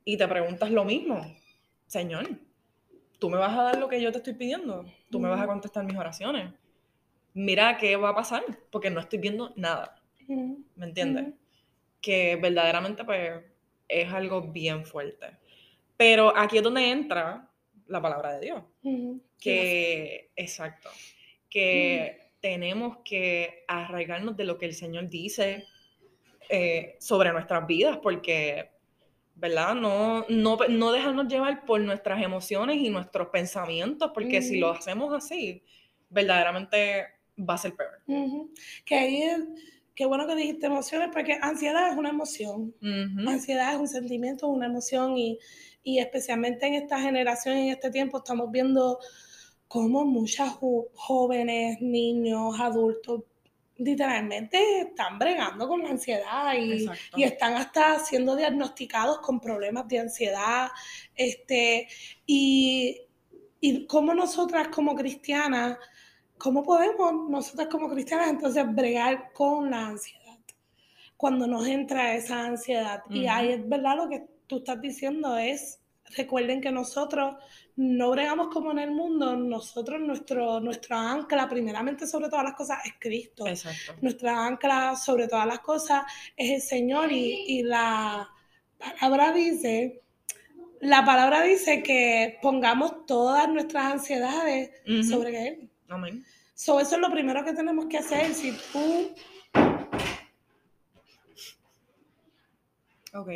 Y 0.04 0.18
te 0.18 0.28
preguntas 0.28 0.72
lo 0.72 0.84
mismo, 0.84 1.36
Señor, 1.88 2.30
tú 3.20 3.30
me 3.30 3.38
vas 3.38 3.58
a 3.58 3.64
dar 3.64 3.80
lo 3.80 3.88
que 3.88 4.02
yo 4.02 4.12
te 4.12 4.18
estoy 4.18 4.34
pidiendo, 4.34 4.86
tú 5.10 5.20
me 5.20 5.30
vas 5.30 5.42
a 5.42 5.48
contestar 5.48 5.86
mis 5.86 5.98
oraciones. 5.98 6.52
Mira 7.34 7.78
qué 7.78 7.96
va 7.96 8.10
a 8.10 8.16
pasar, 8.16 8.44
porque 8.72 8.90
no 8.90 9.00
estoy 9.00 9.20
viendo 9.20 9.54
nada. 9.56 10.02
¿Me 10.28 10.86
entiendes? 10.86 11.34
Que 12.02 12.36
verdaderamente 12.36 13.04
pues 13.04 13.44
es 13.88 14.12
algo 14.12 14.42
bien 14.42 14.86
fuerte. 14.86 15.38
Pero 15.98 16.36
aquí 16.36 16.58
es 16.58 16.64
donde 16.64 16.90
entra 16.90 17.48
la 17.88 18.02
palabra 18.02 18.34
de 18.34 18.46
Dios. 18.46 18.64
Que, 19.40 20.32
exacto, 20.36 20.90
que 21.50 22.21
tenemos 22.42 22.98
que 23.06 23.64
arraigarnos 23.68 24.36
de 24.36 24.46
lo 24.46 24.58
que 24.58 24.66
el 24.66 24.74
Señor 24.74 25.10
dice 25.10 25.66
eh, 26.50 26.98
sobre 27.00 27.32
nuestras 27.32 27.66
vidas, 27.66 27.98
porque 28.02 28.72
¿verdad? 29.42 29.74
No, 29.74 30.26
no, 30.30 30.58
no 30.70 30.92
dejarnos 30.92 31.28
llevar 31.28 31.66
por 31.66 31.82
nuestras 31.82 32.22
emociones 32.22 32.78
y 32.78 32.90
nuestros 32.90 33.30
pensamientos, 33.30 34.12
porque 34.14 34.42
si 34.42 34.60
lo 34.60 34.70
hacemos 34.70 35.12
así, 35.16 35.64
verdaderamente 36.10 37.06
va 37.38 37.56
a 37.56 37.58
ser 37.58 37.74
peor. 37.76 38.04
Que 38.86 38.96
ahí 38.96 39.24
es, 39.24 39.40
qué 39.96 40.06
bueno 40.06 40.28
que 40.28 40.36
dijiste 40.36 40.68
emociones, 40.68 41.10
porque 41.12 41.40
ansiedad 41.42 41.92
es 41.92 41.98
una 41.98 42.10
emoción. 42.10 42.76
Ansiedad 43.28 43.74
es 43.74 43.80
un 43.80 43.88
sentimiento, 43.88 44.48
una 44.48 44.68
emoción, 44.68 45.18
y, 45.18 45.40
y, 45.82 45.98
especialmente 45.98 46.68
en 46.68 46.76
esta 46.76 47.00
generación, 47.00 47.58
en 47.58 47.70
este 47.70 47.90
tiempo, 47.90 48.20
estamos 48.20 48.52
viendo 48.52 49.00
cómo 49.72 50.04
muchas 50.04 50.52
jóvenes, 50.96 51.80
niños, 51.80 52.60
adultos 52.60 53.24
literalmente 53.78 54.82
están 54.82 55.18
bregando 55.18 55.66
con 55.66 55.82
la 55.82 55.92
ansiedad 55.92 56.54
y, 56.56 56.90
y, 57.16 57.24
están 57.24 57.54
hasta 57.54 57.98
siendo 58.00 58.36
diagnosticados 58.36 59.20
con 59.20 59.40
problemas 59.40 59.88
de 59.88 60.00
ansiedad. 60.00 60.68
Este, 61.16 61.88
y, 62.26 63.02
y 63.62 63.88
cómo 63.88 64.14
nosotras 64.14 64.68
como 64.68 64.94
cristianas, 64.94 65.78
cómo 66.38 66.64
podemos 66.64 67.30
nosotras 67.30 67.70
como 67.70 67.90
cristianas 67.90 68.28
entonces 68.28 68.66
bregar 68.76 69.32
con 69.32 69.72
la 69.72 69.88
ansiedad 69.88 70.38
cuando 71.16 71.48
nos 71.48 71.66
entra 71.66 72.14
esa 72.14 72.44
ansiedad. 72.44 73.04
Y 73.10 73.28
ahí 73.28 73.54
es 73.54 73.70
verdad 73.70 73.96
lo 73.96 74.10
que 74.10 74.28
tú 74.48 74.58
estás 74.58 74.82
diciendo 74.82 75.38
es 75.38 75.81
recuerden 76.16 76.62
que 76.62 76.72
nosotros 76.72 77.36
no 77.76 78.12
bregamos 78.12 78.50
como 78.50 78.72
en 78.72 78.80
el 78.80 78.92
mundo, 78.92 79.36
nosotros, 79.36 80.00
nuestro, 80.02 80.60
nuestra 80.60 81.12
ancla, 81.12 81.48
primeramente 81.48 82.06
sobre 82.06 82.30
todas 82.30 82.46
las 82.46 82.56
cosas, 82.56 82.80
es 82.86 82.94
Cristo. 83.00 83.48
Exacto. 83.48 83.96
Nuestra 84.02 84.46
ancla 84.46 84.96
sobre 84.96 85.28
todas 85.28 85.48
las 85.48 85.60
cosas 85.60 86.04
es 86.36 86.52
el 86.52 86.62
Señor 86.62 87.12
y, 87.12 87.64
la 87.64 88.30
palabra 88.78 89.32
dice, 89.32 90.02
la 90.80 91.06
palabra 91.06 91.44
dice 91.44 91.82
que 91.82 92.38
pongamos 92.42 93.06
todas 93.06 93.48
nuestras 93.50 93.94
ansiedades 93.94 94.72
sobre 95.08 95.48
Él. 95.48 95.70
Amén. 95.88 96.26
eso 96.54 96.80
es 96.80 96.98
lo 96.98 97.12
primero 97.12 97.44
que 97.44 97.54
tenemos 97.54 97.86
que 97.86 97.98
hacer. 97.98 98.34
Si 98.34 98.52
tú... 98.72 99.14
Ok. 103.14 103.30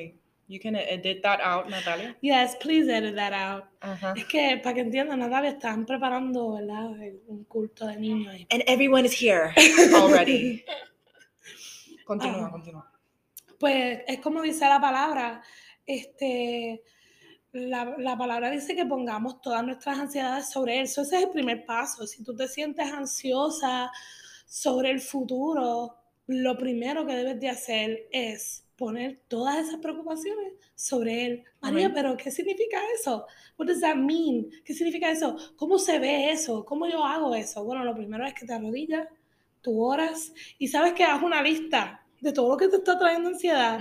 You 0.48 0.60
can 0.60 0.76
edit 0.76 1.24
that 1.24 1.42
out, 1.42 1.70
Natalia. 1.70 2.16
Yes, 2.22 2.56
please 2.62 2.88
edit 2.88 3.16
that 3.16 3.34
out. 3.34 3.66
Es 4.16 4.26
que, 4.26 4.58
para 4.62 4.76
que 4.76 4.82
entiendan, 4.82 5.20
Natalia, 5.20 5.52
están 5.52 5.86
preparando, 5.86 6.54
¿verdad? 6.54 6.92
Un 7.28 7.46
culto 7.46 7.88
de 7.88 7.96
niños. 7.98 8.32
Ahí. 8.32 8.48
And 8.52 8.64
everyone 8.68 9.06
is 9.06 9.14
here 9.14 9.54
already. 9.96 10.64
continúa, 12.06 12.46
ah. 12.46 12.52
continúa. 12.52 12.92
Pues 13.60 14.02
es 14.08 14.20
como 14.20 14.44
dice 14.44 14.66
la 14.70 14.80
palabra, 14.80 15.42
este, 15.84 16.84
la, 17.52 17.96
la, 17.98 18.16
palabra 18.16 18.52
dice 18.52 18.76
que 18.76 18.86
pongamos 18.86 19.42
todas 19.42 19.64
nuestras 19.64 19.98
ansiedades 19.98 20.52
sobre 20.52 20.78
Él. 20.78 20.84
Eso 20.84 21.02
ese 21.02 21.18
es 21.18 21.24
el 21.24 21.30
primer 21.32 21.66
paso. 21.66 22.06
Si 22.06 22.24
tú 22.24 22.36
te 22.36 22.48
sientes 22.48 22.92
ansiosa 22.92 23.92
sobre 24.46 24.92
el 24.92 25.00
futuro, 25.00 25.96
lo 26.28 26.56
primero 26.56 27.04
que 27.06 27.16
debes 27.16 27.40
de 27.40 27.50
hacer 27.50 28.08
es 28.12 28.65
poner 28.76 29.22
todas 29.28 29.68
esas 29.68 29.80
preocupaciones 29.80 30.54
sobre 30.76 31.26
él. 31.26 31.44
María, 31.62 31.94
pero 31.94 32.18
¿qué 32.18 32.32
significa 32.32 32.78
eso? 33.00 33.26
What 33.58 33.68
does 33.68 33.82
that 33.82 33.96
mean? 33.96 34.50
¿Qué 34.64 34.74
significa 34.74 35.10
eso? 35.10 35.38
¿Cómo 35.56 35.78
se 35.78 36.00
ve 36.00 36.32
eso? 36.32 36.66
¿Cómo 36.66 36.88
yo 36.88 37.04
hago 37.04 37.34
eso? 37.36 37.64
Bueno, 37.64 37.84
lo 37.84 37.96
primero 37.96 38.26
es 38.26 38.34
que 38.34 38.46
te 38.46 38.54
arrodillas, 38.54 39.08
tú 39.62 39.82
oras 39.84 40.34
y 40.60 40.68
sabes 40.68 40.94
que 40.94 41.04
hagas 41.04 41.24
una 41.24 41.42
lista 41.42 42.06
de 42.20 42.34
todo 42.34 42.50
lo 42.50 42.58
que 42.58 42.68
te 42.68 42.78
está 42.78 42.98
trayendo 42.98 43.30
ansiedad 43.30 43.80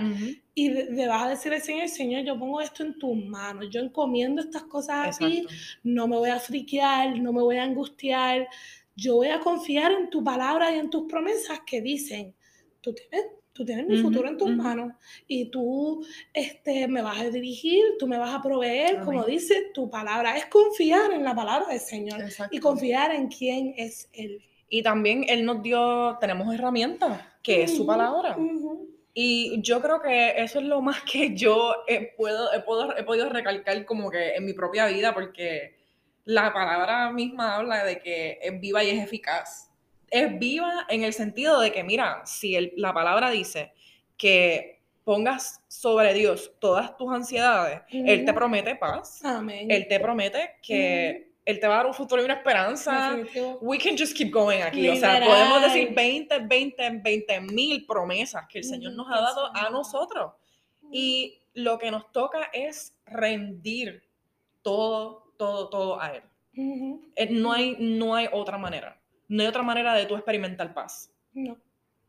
y 0.53 0.69
le 0.69 1.07
vas 1.07 1.23
a 1.23 1.29
decir 1.29 1.53
al 1.53 1.61
Señor, 1.61 1.87
Señor, 1.89 2.23
yo 2.23 2.37
pongo 2.37 2.61
esto 2.61 2.83
en 2.83 2.97
tus 2.99 3.15
manos, 3.15 3.69
yo 3.71 3.81
encomiendo 3.81 4.41
estas 4.41 4.63
cosas 4.63 5.15
a 5.15 5.17
ti, 5.17 5.45
no 5.83 6.07
me 6.07 6.17
voy 6.17 6.29
a 6.29 6.39
friquear, 6.39 7.19
no 7.19 7.33
me 7.33 7.41
voy 7.41 7.57
a 7.57 7.63
angustiar, 7.63 8.47
yo 8.95 9.15
voy 9.15 9.29
a 9.29 9.39
confiar 9.39 9.91
en 9.91 10.09
tu 10.09 10.23
palabra 10.23 10.73
y 10.73 10.79
en 10.79 10.89
tus 10.89 11.09
promesas 11.09 11.61
que 11.65 11.81
dicen, 11.81 12.33
tú 12.81 12.93
tienes 12.93 13.25
Tú 13.55 13.63
tienes 13.63 13.87
mi 13.87 13.97
futuro 13.99 14.27
en 14.27 14.37
tus 14.37 14.53
manos 14.53 14.91
y 15.27 15.45
tú 15.45 16.05
este, 16.33 16.89
me 16.89 17.01
vas 17.01 17.21
a 17.21 17.29
dirigir, 17.29 17.81
tú 17.97 18.05
me 18.05 18.17
vas 18.17 18.35
a 18.35 18.41
proveer, 18.41 18.99
como 18.99 19.23
dice 19.23 19.71
tu 19.73 19.89
palabra. 19.89 20.35
Es 20.35 20.47
confiar 20.47 21.13
en 21.13 21.23
la 21.23 21.33
palabra 21.33 21.69
del 21.69 21.79
Señor 21.79 22.19
y 22.51 22.59
confiar 22.59 23.15
en 23.15 23.29
quién 23.29 23.73
es 23.77 24.09
Él. 24.11 24.43
Y 24.67 24.83
también 24.83 25.23
Él 25.29 25.45
nos 25.45 25.63
dio, 25.63 26.17
tenemos 26.19 26.53
herramientas, 26.53 27.21
que 27.41 27.63
es 27.63 27.77
su 27.77 27.85
palabra. 27.85 28.35
Y 29.13 29.61
yo 29.61 29.81
creo 29.81 30.01
que 30.01 30.33
eso 30.43 30.59
es 30.59 30.65
lo 30.65 30.81
más 30.81 31.03
que 31.09 31.33
yo 31.33 31.75
puedo, 32.17 32.51
he, 32.51 32.57
he 32.57 33.03
podido 33.03 33.29
recalcar 33.29 33.85
como 33.85 34.11
que 34.11 34.35
en 34.35 34.43
mi 34.43 34.51
propia 34.51 34.87
vida, 34.87 35.13
porque 35.13 35.77
la 36.25 36.51
palabra 36.51 37.09
misma 37.09 37.55
habla 37.55 37.85
de 37.85 37.99
que 37.99 38.37
es 38.41 38.59
viva 38.59 38.83
y 38.83 38.89
es 38.89 39.01
eficaz 39.01 39.71
es 40.09 40.39
viva 40.39 40.85
en 40.89 41.03
el 41.03 41.13
sentido 41.13 41.59
de 41.59 41.71
que, 41.71 41.83
mira, 41.83 42.21
si 42.25 42.71
la 42.77 42.93
palabra 42.93 43.29
dice 43.29 43.73
que 44.17 44.81
pongas 45.03 45.63
sobre 45.67 46.13
Dios 46.13 46.51
todas 46.59 46.97
tus 46.97 47.13
ansiedades, 47.13 47.81
Él 47.89 48.25
te 48.25 48.33
promete 48.33 48.75
paz. 48.75 49.23
Amén. 49.23 49.69
Él 49.69 49.87
te 49.87 49.99
promete 49.99 50.55
que 50.61 51.31
Él 51.45 51.59
te 51.59 51.67
va 51.67 51.75
a 51.75 51.77
dar 51.77 51.85
un 51.85 51.93
futuro 51.93 52.21
y 52.21 52.25
una 52.25 52.33
esperanza. 52.33 53.17
We 53.61 53.77
can 53.77 53.97
just 53.97 54.17
keep 54.17 54.31
going 54.31 54.61
aquí. 54.61 54.89
O 54.89 54.95
sea, 54.95 55.23
podemos 55.23 55.61
decir 55.61 55.93
20, 55.93 56.39
20, 56.39 56.89
20 57.03 57.41
mil 57.41 57.85
promesas 57.85 58.45
que 58.49 58.59
el 58.59 58.63
Señor 58.63 58.93
nos 58.93 59.07
ha 59.09 59.21
dado 59.21 59.55
a 59.55 59.69
nosotros. 59.69 60.33
Y 60.91 61.39
lo 61.53 61.77
que 61.77 61.91
nos 61.91 62.11
toca 62.11 62.49
es 62.51 62.97
rendir 63.05 64.03
todo, 64.61 65.31
todo, 65.37 65.69
todo 65.69 66.01
a 66.01 66.15
Él. 66.15 66.23
Eh, 67.15 67.27
no, 67.31 67.51
hay, 67.51 67.75
no 67.79 68.15
hay 68.15 68.27
otra 68.31 68.57
manera. 68.57 68.99
No 69.27 69.41
hay 69.41 69.47
otra 69.47 69.63
manera 69.63 69.93
de 69.93 70.05
tú 70.05 70.15
experimentar 70.15 70.73
paz. 70.73 71.11
No, 71.33 71.57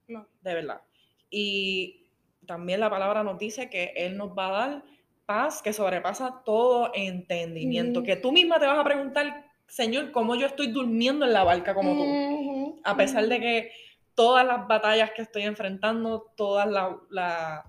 no. 0.09 0.27
De 0.41 0.55
verdad. 0.55 0.83
Y 1.31 2.09
también 2.47 2.81
la 2.81 2.91
palabra 2.91 3.23
nos 3.23 3.39
dice 3.39 3.69
que 3.69 3.93
Él 3.97 4.17
nos 4.17 4.31
va 4.37 4.49
a 4.49 4.69
dar 4.69 4.83
paz 5.27 5.61
que 5.61 5.73
sobrepasa 5.73 6.43
todo 6.45 6.93
entendimiento. 6.95 8.03
Que 8.03 8.17
tú 8.17 8.33
misma 8.33 8.61
te 8.61 8.67
vas 8.67 8.79
a 8.79 8.85
preguntar, 8.85 9.47
Señor, 9.67 10.13
¿cómo 10.13 10.37
yo 10.37 10.47
estoy 10.47 10.69
durmiendo 10.69 11.27
en 11.27 11.33
la 11.33 11.43
barca 11.45 11.75
como 11.75 11.95
tú? 11.95 12.81
A 12.85 12.97
pesar 12.97 13.27
de 13.27 13.41
que 13.41 13.73
todas 14.15 14.47
las 14.47 14.67
batallas 14.69 15.11
que 15.11 15.23
estoy 15.23 15.43
enfrentando, 15.43 16.33
todas 16.37 16.69
las 17.11 17.65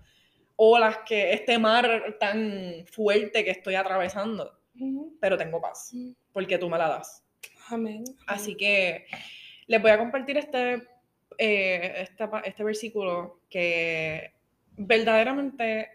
olas 0.56 1.00
que 1.06 1.34
este 1.34 1.60
mar 1.60 2.18
tan 2.20 2.86
fuerte 2.92 3.44
que 3.44 3.52
estoy 3.52 3.76
atravesando, 3.76 4.60
pero 5.20 5.38
tengo 5.38 5.60
paz, 5.60 5.94
porque 6.32 6.58
tú 6.58 6.70
me 6.70 6.78
la 6.78 6.90
das. 6.90 7.24
Amén. 7.70 8.04
Así 8.28 8.56
que 8.56 9.06
les 9.68 9.82
voy 9.82 9.92
a 9.92 9.98
compartir 9.98 10.38
este, 10.38 10.84
eh, 11.38 12.08
este, 12.46 12.64
versículo 12.64 13.42
que 13.50 14.34
verdaderamente 14.78 15.90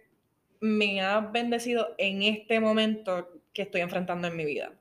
me 0.60 1.00
ha 1.00 1.20
bendecido 1.20 1.94
en 1.98 2.22
este 2.22 2.60
momento 2.60 3.28
que 3.52 3.62
estoy 3.62 3.80
enfrentando 3.80 4.28
en 4.28 4.36
mi 4.36 4.44
vida. 4.44 4.72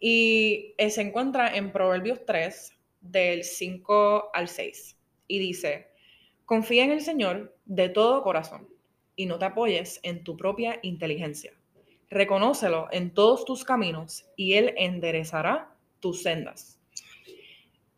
Y 0.00 0.74
se 0.78 1.00
encuentra 1.00 1.54
en 1.54 1.72
Proverbios 1.72 2.24
3, 2.26 2.72
del 3.00 3.44
5 3.44 4.30
al 4.32 4.48
6. 4.48 4.96
Y 5.28 5.38
dice, 5.38 5.88
confía 6.44 6.84
en 6.84 6.92
el 6.92 7.00
Señor 7.00 7.56
de 7.64 7.88
todo 7.88 8.22
corazón 8.22 8.68
y 9.16 9.26
no 9.26 9.38
te 9.38 9.46
apoyes 9.46 10.00
en 10.02 10.24
tu 10.24 10.36
propia 10.36 10.78
inteligencia. 10.82 11.52
Reconócelo 12.10 12.88
en 12.92 13.12
todos 13.12 13.44
tus 13.44 13.64
caminos 13.64 14.26
y 14.36 14.54
Él 14.54 14.74
enderezará 14.76 15.76
tus 16.00 16.22
sendas. 16.22 16.73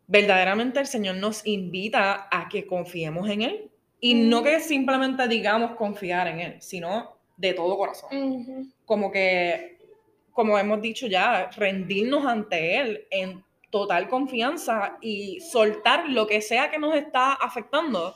Verdaderamente 0.07 0.79
el 0.79 0.87
Señor 0.87 1.15
nos 1.17 1.45
invita 1.45 2.29
a 2.31 2.47
que 2.47 2.65
confiemos 2.65 3.29
en 3.29 3.41
Él 3.41 3.71
y 3.99 4.13
no 4.13 4.41
que 4.41 4.59
simplemente 4.61 5.27
digamos 5.27 5.75
confiar 5.75 6.27
en 6.27 6.39
Él, 6.39 6.61
sino 6.61 7.17
de 7.35 7.53
todo 7.53 7.77
corazón. 7.77 8.71
Como 8.85 9.11
que, 9.11 9.77
como 10.31 10.57
hemos 10.57 10.81
dicho 10.81 11.07
ya, 11.07 11.49
rendirnos 11.51 12.25
ante 12.25 12.79
Él 12.79 13.07
en 13.11 13.43
total 13.69 14.07
confianza 14.07 14.97
y 15.01 15.41
soltar 15.41 16.07
lo 16.09 16.25
que 16.25 16.41
sea 16.41 16.71
que 16.71 16.79
nos 16.79 16.95
está 16.95 17.33
afectando 17.33 18.15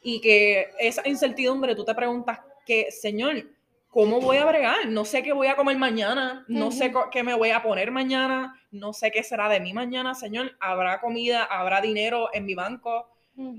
y 0.00 0.20
que 0.20 0.68
esa 0.78 1.06
incertidumbre 1.08 1.74
tú 1.74 1.84
te 1.84 1.94
preguntas 1.94 2.38
que, 2.64 2.90
Señor, 2.92 3.44
¿cómo 3.92 4.22
voy 4.22 4.38
a 4.38 4.46
bregar? 4.46 4.88
No 4.88 5.04
sé 5.04 5.22
qué 5.22 5.34
voy 5.34 5.48
a 5.48 5.54
comer 5.54 5.76
mañana, 5.76 6.44
no 6.48 6.70
sé 6.70 6.92
qué 7.12 7.22
me 7.22 7.34
voy 7.34 7.50
a 7.50 7.62
poner 7.62 7.90
mañana, 7.90 8.58
no 8.70 8.94
sé 8.94 9.10
qué 9.10 9.22
será 9.22 9.50
de 9.50 9.60
mí 9.60 9.74
mañana, 9.74 10.14
Señor. 10.14 10.56
¿Habrá 10.60 10.98
comida? 10.98 11.44
¿Habrá 11.44 11.82
dinero 11.82 12.30
en 12.32 12.46
mi 12.46 12.54
banco? 12.54 13.06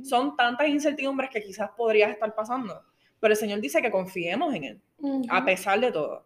Son 0.04 0.36
tantas 0.36 0.68
incertidumbres 0.68 1.30
que 1.30 1.42
quizás 1.42 1.70
podrías 1.78 2.10
estar 2.10 2.34
pasando. 2.34 2.82
Pero 3.20 3.34
el 3.34 3.38
Señor 3.38 3.62
dice 3.62 3.82
que 3.82 3.92
confiemos 3.92 4.54
en 4.56 4.64
Él, 4.64 4.82
a 5.30 5.46
pesar 5.46 5.80
de 5.80 5.92
todo. 5.92 6.26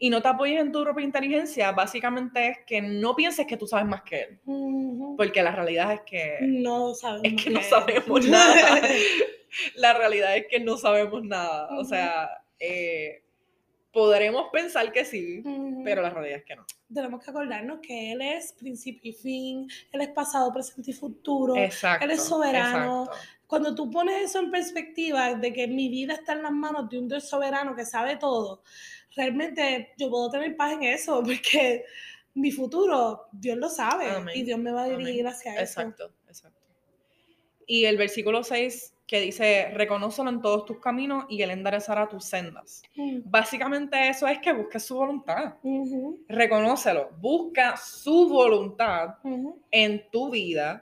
Y 0.00 0.10
no 0.10 0.20
te 0.20 0.28
apoyes 0.28 0.60
en 0.60 0.72
tu 0.72 0.82
propia 0.82 1.04
inteligencia, 1.04 1.70
básicamente 1.70 2.48
es 2.48 2.58
que 2.66 2.82
no 2.82 3.14
pienses 3.14 3.46
que 3.46 3.56
tú 3.56 3.68
sabes 3.68 3.86
más 3.86 4.02
que 4.02 4.22
Él. 4.22 4.40
Porque 5.16 5.42
la 5.44 5.52
realidad 5.52 5.92
es 5.92 6.00
que... 6.00 6.38
No 6.42 6.92
sabemos. 6.92 7.22
Es 7.24 7.44
que 7.44 7.50
no 7.50 7.62
sabemos 7.62 8.26
nada. 8.26 8.80
la 9.76 9.94
realidad 9.94 10.36
es 10.36 10.46
que 10.50 10.58
no 10.58 10.76
sabemos 10.76 11.22
nada. 11.22 11.68
O 11.78 11.84
sea, 11.84 12.28
eh, 12.58 13.23
podremos 13.94 14.48
pensar 14.52 14.90
que 14.92 15.04
sí, 15.04 15.42
pero 15.84 16.02
la 16.02 16.10
realidad 16.10 16.38
es 16.38 16.44
que 16.44 16.56
no. 16.56 16.66
Tenemos 16.92 17.24
que 17.24 17.30
acordarnos 17.30 17.78
que 17.80 18.12
Él 18.12 18.20
es 18.20 18.52
principio 18.52 19.12
y 19.12 19.14
fin, 19.14 19.68
Él 19.92 20.00
es 20.00 20.08
pasado, 20.08 20.52
presente 20.52 20.90
y 20.90 20.94
futuro, 20.94 21.56
exacto, 21.56 22.04
Él 22.04 22.10
es 22.10 22.24
soberano. 22.24 23.08
Cuando 23.46 23.74
tú 23.74 23.90
pones 23.90 24.22
eso 24.22 24.40
en 24.40 24.50
perspectiva 24.50 25.34
de 25.34 25.52
que 25.52 25.68
mi 25.68 25.88
vida 25.88 26.14
está 26.14 26.32
en 26.32 26.42
las 26.42 26.52
manos 26.52 26.90
de 26.90 26.98
un 26.98 27.08
Dios 27.08 27.28
soberano 27.28 27.76
que 27.76 27.84
sabe 27.84 28.16
todo, 28.16 28.64
realmente 29.14 29.94
yo 29.96 30.10
puedo 30.10 30.28
tener 30.28 30.56
paz 30.56 30.72
en 30.72 30.82
eso, 30.82 31.22
porque 31.24 31.84
mi 32.34 32.50
futuro 32.50 33.28
Dios 33.30 33.56
lo 33.56 33.68
sabe 33.68 34.06
y 34.34 34.42
Dios 34.42 34.58
me 34.58 34.72
va 34.72 34.84
a 34.84 34.88
dirigir 34.88 35.26
hacia 35.26 35.54
eso. 35.54 35.80
Exacto, 35.80 36.12
exacto. 36.26 36.60
Y 37.66 37.84
el 37.84 37.96
versículo 37.96 38.42
6 38.42 38.93
que 39.06 39.20
dice, 39.20 39.70
reconócelo 39.74 40.30
en 40.30 40.40
todos 40.40 40.64
tus 40.64 40.80
caminos 40.80 41.26
y 41.28 41.42
él 41.42 41.50
enderezará 41.50 42.08
tus 42.08 42.24
sendas. 42.24 42.82
Mm. 42.96 43.20
Básicamente 43.24 44.08
eso 44.08 44.26
es 44.26 44.38
que 44.38 44.52
busques 44.52 44.82
su 44.84 44.96
voluntad. 44.96 45.54
Reconócelo, 46.28 47.10
busca 47.20 47.76
su 47.76 48.28
voluntad 48.28 49.16
en 49.70 50.10
tu 50.10 50.30
vida 50.30 50.80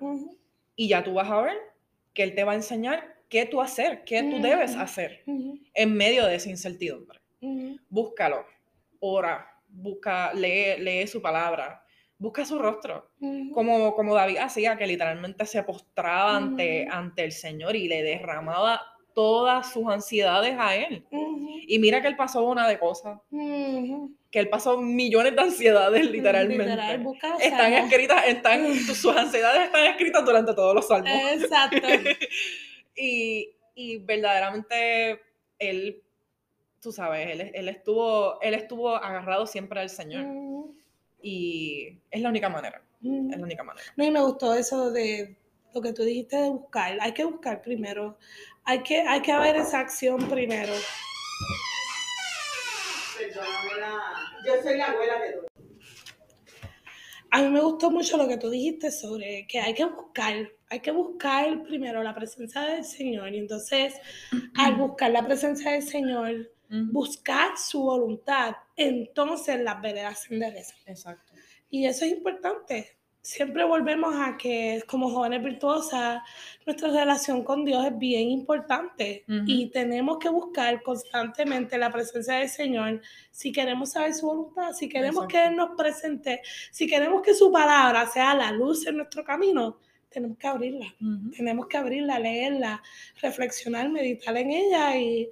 y 0.76 0.88
ya 0.88 1.02
tú 1.02 1.14
vas 1.14 1.30
a 1.30 1.40
ver 1.42 1.58
que 2.14 2.22
él 2.22 2.34
te 2.34 2.44
va 2.44 2.52
a 2.52 2.56
enseñar 2.56 3.16
qué 3.28 3.46
tú 3.46 3.60
hacer, 3.60 4.04
qué 4.04 4.22
tú 4.22 4.40
debes 4.40 4.76
hacer 4.76 5.24
en 5.26 5.94
medio 5.94 6.26
de 6.26 6.36
esa 6.36 6.50
incertidumbre. 6.50 7.20
Búscalo, 7.88 8.44
ora, 9.00 9.48
busca, 9.68 10.32
lee, 10.32 10.78
lee 10.78 11.06
su 11.06 11.20
palabra, 11.20 11.81
busca 12.22 12.44
su 12.44 12.56
rostro, 12.56 13.10
como, 13.52 13.96
como 13.96 14.14
David 14.14 14.38
hacía, 14.38 14.76
que 14.76 14.86
literalmente 14.86 15.44
se 15.44 15.62
postraba 15.64 16.36
ante, 16.36 16.86
ante 16.88 17.24
el 17.24 17.32
Señor 17.32 17.74
y 17.74 17.88
le 17.88 18.04
derramaba 18.04 18.80
todas 19.12 19.72
sus 19.72 19.88
ansiedades 19.88 20.54
a 20.56 20.76
Él. 20.76 21.04
Y 21.66 21.80
mira 21.80 22.00
que 22.00 22.06
Él 22.06 22.14
pasó 22.14 22.44
una 22.44 22.68
de 22.68 22.78
cosas, 22.78 23.18
que 23.28 24.38
Él 24.38 24.48
pasó 24.48 24.78
millones 24.78 25.34
de 25.34 25.42
ansiedades 25.42 26.08
literalmente. 26.08 26.72
están 27.40 27.72
escritas, 27.72 28.22
están, 28.28 28.72
sus 28.76 29.16
ansiedades 29.16 29.64
están 29.64 29.86
escritas 29.86 30.24
durante 30.24 30.54
todos 30.54 30.76
los 30.76 30.86
salmos. 30.86 31.10
Exacto. 31.10 31.76
y, 32.96 33.50
y 33.74 33.98
verdaderamente 33.98 35.20
Él 35.58 36.00
tú 36.80 36.90
sabes, 36.90 37.28
él, 37.30 37.52
él, 37.54 37.68
estuvo, 37.68 38.40
él 38.42 38.54
estuvo 38.54 38.96
agarrado 38.96 39.46
siempre 39.46 39.80
al 39.80 39.88
Señor. 39.88 40.26
Y 41.22 41.98
es 42.10 42.20
la 42.20 42.28
única 42.28 42.48
manera. 42.48 42.82
Es 43.02 43.38
la 43.38 43.44
única 43.44 43.62
manera. 43.62 43.86
No, 43.96 44.04
y 44.04 44.10
me 44.10 44.20
gustó 44.20 44.54
eso 44.54 44.90
de 44.90 45.36
lo 45.74 45.80
que 45.80 45.92
tú 45.92 46.02
dijiste 46.02 46.36
de 46.36 46.50
buscar. 46.50 46.98
Hay 47.00 47.12
que 47.12 47.24
buscar 47.24 47.62
primero. 47.62 48.18
Hay 48.64 48.82
que, 48.82 49.00
hay 49.00 49.22
que 49.22 49.32
haber 49.32 49.56
esa 49.56 49.80
acción 49.80 50.28
primero. 50.28 50.72
Yo 54.44 54.62
soy 54.62 54.76
la 54.76 54.86
abuela 54.86 55.18
de 55.20 55.40
A 57.30 57.42
mí 57.42 57.48
me 57.50 57.60
gustó 57.60 57.90
mucho 57.90 58.16
lo 58.16 58.28
que 58.28 58.36
tú 58.36 58.50
dijiste 58.50 58.90
sobre 58.90 59.46
que 59.46 59.60
hay 59.60 59.74
que 59.74 59.84
buscar, 59.84 60.50
hay 60.68 60.80
que 60.80 60.90
buscar 60.90 61.62
primero 61.62 62.02
la 62.02 62.14
presencia 62.14 62.62
del 62.62 62.84
Señor 62.84 63.32
y 63.32 63.38
entonces 63.38 63.94
al 64.56 64.74
buscar 64.76 65.10
la 65.12 65.24
presencia 65.24 65.72
del 65.72 65.82
Señor, 65.82 66.51
buscar 66.90 67.58
su 67.58 67.82
voluntad, 67.82 68.54
entonces 68.76 69.60
las 69.60 69.80
veredas 69.80 70.22
se 70.22 70.34
enderezan. 70.34 70.78
Exacto. 70.86 71.32
Y 71.70 71.86
eso 71.86 72.04
es 72.04 72.12
importante, 72.12 72.96
siempre 73.22 73.64
volvemos 73.64 74.14
a 74.16 74.36
que 74.36 74.82
como 74.86 75.08
jóvenes 75.08 75.42
virtuosas, 75.44 76.20
nuestra 76.66 76.90
relación 76.90 77.44
con 77.44 77.64
Dios 77.64 77.86
es 77.86 77.96
bien 77.96 78.28
importante 78.28 79.24
y 79.46 79.70
tenemos 79.70 80.18
que 80.18 80.28
buscar 80.28 80.82
constantemente 80.82 81.78
la 81.78 81.90
presencia 81.92 82.34
del 82.34 82.48
Señor 82.48 83.00
si 83.30 83.52
queremos 83.52 83.92
saber 83.92 84.12
su 84.12 84.26
voluntad, 84.26 84.72
si 84.72 84.88
queremos 84.88 85.26
que 85.28 85.46
Él 85.46 85.56
nos 85.56 85.76
presente, 85.76 86.42
si 86.72 86.88
queremos 86.88 87.22
que 87.22 87.34
su 87.34 87.50
palabra 87.52 88.06
sea 88.08 88.34
la 88.34 88.50
luz 88.50 88.86
en 88.86 88.96
nuestro 88.96 89.24
camino. 89.24 89.78
Tenemos 90.10 90.36
que 90.36 90.46
abrirla, 90.46 90.94
tenemos 91.34 91.66
que 91.68 91.78
abrirla, 91.78 92.18
leerla, 92.18 92.82
reflexionar, 93.22 93.88
meditar 93.88 94.36
en 94.36 94.50
ella 94.50 94.94
y, 94.98 95.30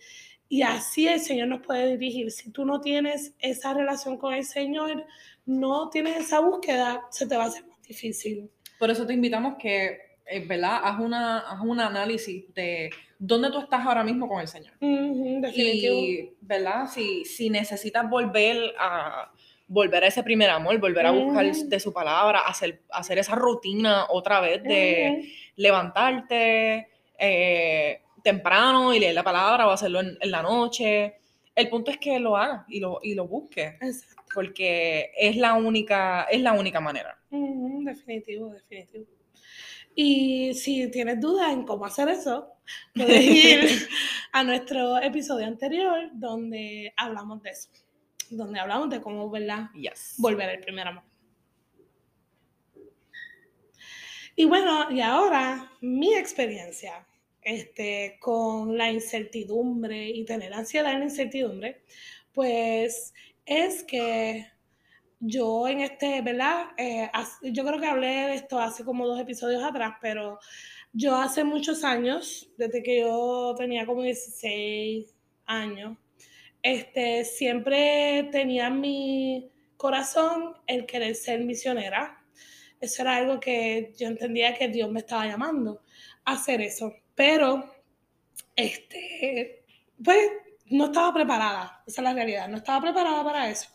y 0.51 0.63
así 0.63 1.07
el 1.07 1.21
Señor 1.21 1.47
nos 1.47 1.63
puede 1.63 1.97
dirigir. 1.97 2.33
Si 2.33 2.51
tú 2.51 2.65
no 2.65 2.81
tienes 2.81 3.33
esa 3.39 3.73
relación 3.73 4.19
con 4.19 4.35
el 4.35 4.45
Señor, 4.45 5.07
no 5.47 5.89
tienes 5.91 6.17
esa 6.17 6.41
búsqueda, 6.41 7.03
se 7.11 7.29
te 7.29 7.37
va 7.37 7.45
a 7.45 7.47
hacer 7.47 7.65
difícil. 7.87 8.51
Por 8.77 8.91
eso 8.91 9.07
te 9.07 9.15
invitamos 9.15 9.55
que, 9.61 10.01
eh, 10.27 10.45
¿verdad? 10.45 10.81
Haz, 10.83 10.99
una, 10.99 11.39
haz 11.39 11.61
un 11.61 11.79
análisis 11.79 12.53
de 12.53 12.91
dónde 13.17 13.49
tú 13.53 13.61
estás 13.61 13.87
ahora 13.87 14.03
mismo 14.03 14.29
con 14.29 14.41
el 14.41 14.49
Señor. 14.49 14.73
Y, 14.81 16.31
¿verdad? 16.41 16.89
Si, 16.93 17.25
si 17.25 17.49
necesitas 17.49 18.11
volver 18.11 18.75
a 18.77 19.31
volver 19.69 20.03
a 20.03 20.09
ese 20.09 20.25
primer 20.25 20.51
amor, 20.51 20.81
volver 20.81 21.07
a 21.07 21.13
buscar 21.13 21.47
de 21.47 21.79
su 21.79 21.93
palabra, 21.93 22.41
hacer, 22.41 22.81
hacer 22.91 23.19
esa 23.19 23.37
rutina 23.37 24.07
otra 24.09 24.41
vez 24.41 24.65
de 24.65 25.33
levantarte 25.55 26.89
eh, 27.17 28.01
temprano 28.23 28.95
y 28.95 29.01
leer 29.01 29.15
la 29.15 29.25
palabra 29.25 29.67
o 29.67 29.71
hacerlo 29.71 30.01
en, 30.01 30.19
la 30.23 30.43
noche. 30.43 31.17
El 31.55 31.69
punto 31.69 31.91
es 31.91 31.99
que 31.99 32.19
lo 32.19 32.37
hagas 32.37 32.65
y 32.69 32.81
lo, 32.81 33.01
y 33.03 33.15
lo 33.15 33.27
busques. 33.27 33.75
Porque 34.33 35.11
es 35.17 35.37
la 35.37 35.55
única, 35.55 36.25
es 36.31 36.41
la 36.41 36.53
única 36.53 36.81
manera 36.81 37.21
definitivo, 37.85 38.51
definitivo. 38.51 39.07
Y 39.95 40.55
si 40.55 40.91
tienes 40.91 41.21
dudas 41.21 41.53
en 41.53 41.65
cómo 41.65 41.85
hacer 41.85 42.09
eso, 42.09 42.55
puedes 42.95 43.21
ir 43.21 43.89
a 44.33 44.45
nuestro 44.45 44.99
episodio 44.99 45.47
anterior 45.47 46.11
donde 46.13 46.93
hablamos 46.97 47.43
de 47.43 47.51
eso. 47.51 47.71
Donde 48.31 48.61
hablamos 48.61 48.91
de 48.91 49.01
cómo 49.01 49.29
¿verdad? 49.29 49.71
volver 50.19 50.51
al 50.51 50.61
primer 50.61 50.87
amor. 50.87 51.05
Y 54.37 54.45
bueno, 54.45 54.91
y 54.91 55.01
ahora 55.01 55.73
mi 55.81 56.15
experiencia 56.15 57.07
este, 57.43 58.19
con 58.21 58.77
la 58.77 58.91
incertidumbre 58.91 60.09
y 60.09 60.25
tener 60.25 60.53
ansiedad 60.53 60.93
en 60.93 61.01
la 61.01 61.05
incertidumbre, 61.07 61.83
pues 62.33 63.15
es 63.47 63.83
que 63.85 64.47
yo 65.21 65.69
en 65.69 65.81
este, 65.81 66.23
¿verdad? 66.23 66.69
Eh, 66.79 67.11
yo 67.43 67.65
creo 67.65 67.81
que 67.81 67.87
hablé 67.87 68.09
de 68.09 68.35
esto 68.35 68.59
hace 68.59 68.85
como 68.85 69.07
dos 69.07 69.21
episodios 69.21 69.63
atrás, 69.63 69.95
pero 70.01 70.39
yo 70.93 71.17
hace 71.17 71.45
muchos 71.45 71.85
años, 71.85 72.51
desde 72.57 72.83
que 72.83 73.01
yo 73.01 73.55
tenía 73.57 73.87
como 73.87 74.03
16 74.03 75.15
años, 75.47 75.97
este, 76.63 77.25
siempre 77.25 78.29
tenía 78.33 78.69
en 78.69 78.81
mi 78.81 79.51
corazón 79.77 80.55
el 80.67 80.87
querer 80.87 81.15
ser 81.15 81.41
misionera. 81.45 82.23
Eso 82.81 83.03
era 83.03 83.17
algo 83.17 83.41
que 83.41 83.93
yo 83.99 84.09
entendía 84.09 84.55
que 84.55 84.69
Dios 84.69 84.91
me 84.91 85.01
estaba 85.01 85.27
llamando 85.27 85.83
a 86.25 86.33
hacer 86.33 86.61
eso. 86.61 86.95
Pero, 87.21 87.71
este, 88.57 89.67
pues, 90.03 90.27
no 90.71 90.87
estaba 90.87 91.13
preparada. 91.13 91.83
Esa 91.87 92.01
es 92.01 92.05
la 92.05 92.15
realidad. 92.15 92.49
No 92.49 92.57
estaba 92.57 92.81
preparada 92.81 93.23
para 93.23 93.51
eso. 93.51 93.69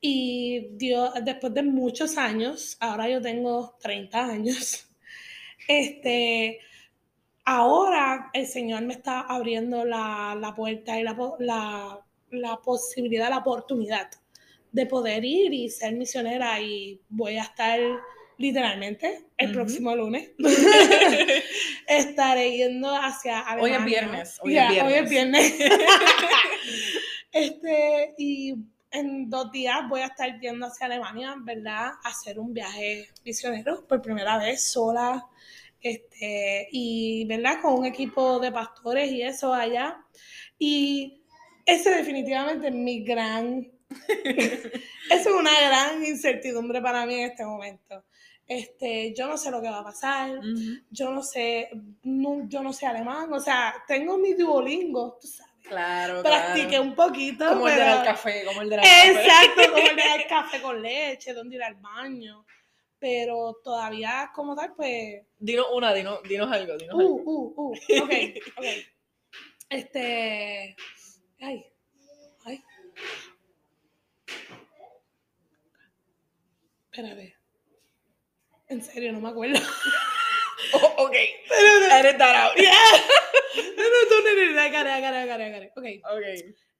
Y 0.00 0.68
Dios, 0.76 1.10
después 1.24 1.52
de 1.52 1.64
muchos 1.64 2.16
años, 2.16 2.76
ahora 2.78 3.08
yo 3.08 3.20
tengo 3.20 3.76
30 3.80 4.24
años, 4.24 4.88
este, 5.68 6.60
ahora 7.44 8.30
el 8.32 8.46
Señor 8.46 8.82
me 8.82 8.94
está 8.94 9.22
abriendo 9.22 9.84
la, 9.84 10.36
la 10.40 10.54
puerta 10.54 10.96
y 11.00 11.02
la, 11.02 11.16
la, 11.40 12.06
la, 12.30 12.56
posibilidad, 12.58 13.30
la 13.30 13.38
oportunidad 13.38 14.12
de 14.70 14.86
poder 14.86 15.24
ir 15.24 15.52
y 15.52 15.70
ser 15.70 15.96
misionera 15.96 16.60
y 16.60 17.00
voy 17.08 17.36
a 17.36 17.42
estar 17.42 17.80
literalmente 18.38 19.26
el 19.36 19.52
próximo 19.52 19.94
lunes. 19.94 20.30
Estaré 21.88 22.56
yendo 22.56 22.94
hacia 22.94 23.40
Alemania. 23.40 23.62
Hoy 23.62 23.70
es 23.72 23.84
viernes. 23.84 24.38
Hoy 24.42 24.58
es 24.58 24.68
viernes. 24.70 24.92
Hoy 24.92 25.04
es 25.04 25.10
viernes. 25.10 25.54
este, 27.32 28.14
y 28.18 28.54
en 28.90 29.30
dos 29.30 29.50
días 29.52 29.88
voy 29.88 30.00
a 30.00 30.06
estar 30.06 30.40
yendo 30.40 30.66
hacia 30.66 30.86
Alemania, 30.86 31.34
¿verdad? 31.38 31.92
A 32.02 32.08
hacer 32.08 32.38
un 32.38 32.52
viaje 32.52 33.08
misionero 33.24 33.86
por 33.86 34.02
primera 34.02 34.38
vez 34.38 34.64
sola. 34.64 35.26
Este, 35.80 36.68
y, 36.72 37.24
¿verdad? 37.26 37.60
Con 37.62 37.74
un 37.74 37.86
equipo 37.86 38.40
de 38.40 38.52
pastores 38.52 39.10
y 39.12 39.22
eso 39.22 39.52
allá. 39.54 39.98
Y 40.58 41.22
ese 41.64 41.90
definitivamente 41.90 42.68
es 42.68 42.74
mi 42.74 43.04
gran... 43.04 43.70
eso 44.24 44.68
es 45.10 45.26
una 45.26 45.52
gran 45.60 46.04
incertidumbre 46.04 46.80
para 46.82 47.06
mí 47.06 47.14
en 47.14 47.30
este 47.30 47.44
momento. 47.44 48.04
Este, 48.46 49.12
yo 49.12 49.26
no 49.26 49.36
sé 49.36 49.50
lo 49.50 49.60
que 49.60 49.68
va 49.68 49.80
a 49.80 49.84
pasar, 49.84 50.40
yo 50.90 51.10
no 51.10 51.22
sé, 51.22 51.68
yo 52.02 52.62
no 52.62 52.72
sé 52.72 52.86
alemán, 52.86 53.32
o 53.32 53.40
sea, 53.40 53.74
tengo 53.88 54.16
mi 54.18 54.34
Duolingo, 54.34 55.18
tú 55.20 55.26
sabes 55.26 55.56
Claro, 55.68 56.22
Practiqué 56.22 56.78
un 56.78 56.94
poquito. 56.94 57.48
Como 57.48 57.68
el 57.68 57.76
de 57.76 57.92
el 57.92 58.04
café, 58.04 58.44
como 58.44 58.62
el 58.62 58.70
de 58.70 58.76
café. 58.76 59.10
Exacto, 59.10 59.62
como 59.72 59.88
el 59.88 59.96
del 59.96 60.26
café 60.28 60.62
con 60.62 60.82
leche, 60.82 61.34
donde 61.34 61.56
ir 61.56 61.62
al 61.62 61.74
baño. 61.76 62.46
Pero 62.98 63.60
todavía, 63.62 64.30
como 64.34 64.54
tal, 64.54 64.74
pues. 64.74 65.22
Dinos 65.38 65.66
una, 65.72 65.92
dinos, 65.92 66.22
dinos 66.22 66.50
algo, 66.50 66.76
dinos 66.76 66.94
uh, 66.94 67.00
algo. 67.00 67.14
Uh, 67.14 67.54
uh, 67.56 68.02
ok, 68.02 68.12
ok. 68.58 68.64
Este. 69.68 70.76
Ay, 71.40 71.66
ay. 72.44 72.64
Espérate. 76.90 77.35
En 78.68 78.82
serio, 78.82 79.12
no 79.12 79.20
me 79.20 79.28
acuerdo. 79.28 79.60
Oh, 80.72 81.06
ok. 81.06 81.14
Edit 81.14 82.18
that 82.18 82.34
out. 82.34 82.56
Yeah. 82.56 82.72
no, 83.76 83.84
no, 83.84 84.00
no, 84.10 84.34
no, 84.34 84.52
no, 84.52 84.60
I 84.60 84.70
got 84.70 84.86
it, 84.86 84.92
I 84.92 85.00
got 85.00 85.14
it, 85.14 85.22
I 85.22 85.26
got 85.26 85.40
it, 85.40 85.46
I 85.46 85.50
got 85.50 85.62
it. 85.62 85.72
Ok. 85.76 85.84
Ok. 86.10 86.24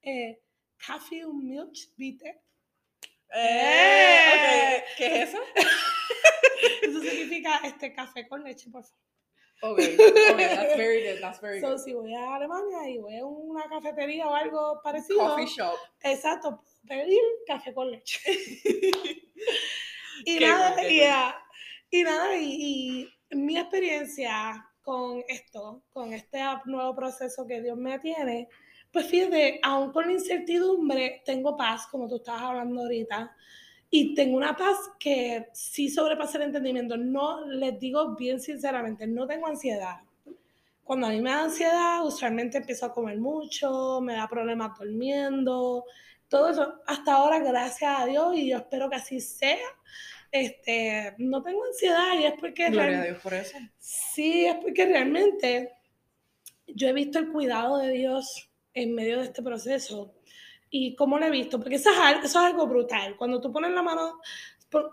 Eh, 0.03 0.39
coffee 0.85 1.25
milk. 1.25 1.75
Eh, 3.35 4.33
okay. 4.35 4.83
¿Qué 4.97 5.23
es 5.23 5.29
eso? 5.29 5.39
eso 6.83 7.01
significa 7.01 7.61
este 7.65 7.93
café 7.93 8.27
con 8.27 8.43
leche, 8.43 8.71
por 8.71 8.83
favor. 8.83 9.07
Ok, 9.63 9.79
ok, 9.79 10.37
that's 10.37 10.77
very 10.77 11.03
good, 11.03 11.21
that's 11.21 11.41
very 11.41 11.61
so, 11.61 11.79
Si 11.79 11.95
voy 11.95 12.15
a 12.15 12.35
Alemania 12.35 12.91
y 12.91 12.99
voy 12.99 13.17
a 13.17 13.25
una 13.25 13.67
cafetería 13.69 14.29
o 14.29 14.35
algo 14.35 14.81
parecido. 14.83 15.19
Coffee 15.19 15.47
shop. 15.47 15.75
Exacto, 16.03 16.63
pedir 16.87 17.23
café 17.47 17.73
con 17.73 17.91
leche. 17.91 18.21
y, 20.27 20.39
nada, 20.41 20.77
yeah, 20.83 20.91
y, 20.91 21.46
nada, 21.93 22.37
y, 22.37 23.09
y 23.31 23.37
mi 23.37 23.59
experiencia 23.59 24.69
con 24.83 25.23
esto, 25.29 25.83
con 25.93 26.13
este 26.13 26.39
nuevo 26.67 26.95
proceso 26.95 27.47
que 27.47 27.61
Dios 27.61 27.77
me 27.77 27.99
tiene, 27.99 28.49
pues 28.93 29.07
fíjate, 29.07 29.61
aún 29.63 29.93
con 29.93 30.07
la 30.07 30.13
incertidumbre, 30.13 31.23
tengo 31.25 31.57
paz, 31.57 31.87
como 31.89 32.09
tú 32.09 32.17
estabas 32.17 32.43
hablando 32.43 32.83
ahorita, 32.83 33.35
y 33.91 34.15
tengo 34.15 34.37
una 34.37 34.57
paz 34.57 34.77
que 34.99 35.49
sí 35.53 35.89
sobrepasa 35.89 36.39
el 36.39 36.45
entendimiento. 36.45 36.97
No, 36.97 37.47
les 37.47 37.79
digo 37.79 38.17
bien 38.17 38.41
sinceramente, 38.41 39.07
no 39.07 39.27
tengo 39.27 39.47
ansiedad. 39.47 40.01
Cuando 40.83 41.09
a 41.09 41.11
mí 41.11 41.21
me 41.21 41.31
da 41.31 41.45
ansiedad, 41.45 42.05
usualmente 42.05 42.59
empiezo 42.59 42.87
a 42.87 42.93
comer 42.93 43.19
mucho, 43.19 44.01
me 44.01 44.15
da 44.15 44.29
problemas 44.29 44.79
durmiendo, 44.79 45.85
todo 46.29 46.49
eso. 46.49 46.81
Hasta 46.87 47.15
ahora, 47.15 47.39
gracias 47.41 48.01
a 48.01 48.07
Dios, 48.07 48.37
y 48.37 48.49
yo 48.49 48.59
espero 48.59 48.89
que 48.89 48.97
así 48.97 49.21
sea, 49.21 49.59
este, 50.41 51.15
no 51.19 51.43
tengo 51.43 51.65
ansiedad 51.65 52.19
y 52.19 52.25
es 52.25 52.35
porque... 52.39 52.71
Gloria 52.71 53.01
a 53.01 53.05
Dios 53.05 53.19
por 53.23 53.35
eso. 53.35 53.59
Sí, 53.79 54.47
es 54.47 54.57
porque 54.57 54.87
realmente 54.87 55.73
yo 56.67 56.89
he 56.89 56.93
visto 56.93 57.19
el 57.19 57.31
cuidado 57.31 57.79
de 57.79 57.93
Dios 57.93 58.51
en 58.75 58.95
medio 58.95 59.19
de 59.19 59.25
este 59.25 59.43
proceso 59.43 60.15
y 60.71 60.95
cómo 60.97 61.19
lo 61.19 61.27
he 61.27 61.31
visto, 61.31 61.59
porque 61.59 61.77
eso 61.77 61.91
es, 61.91 62.25
eso 62.25 62.27
es 62.27 62.37
algo 62.37 62.67
brutal. 62.67 63.17
Cuando 63.17 63.41
tú 63.41 63.53
pones 63.53 63.71
la 63.71 63.83
mano, 63.83 64.21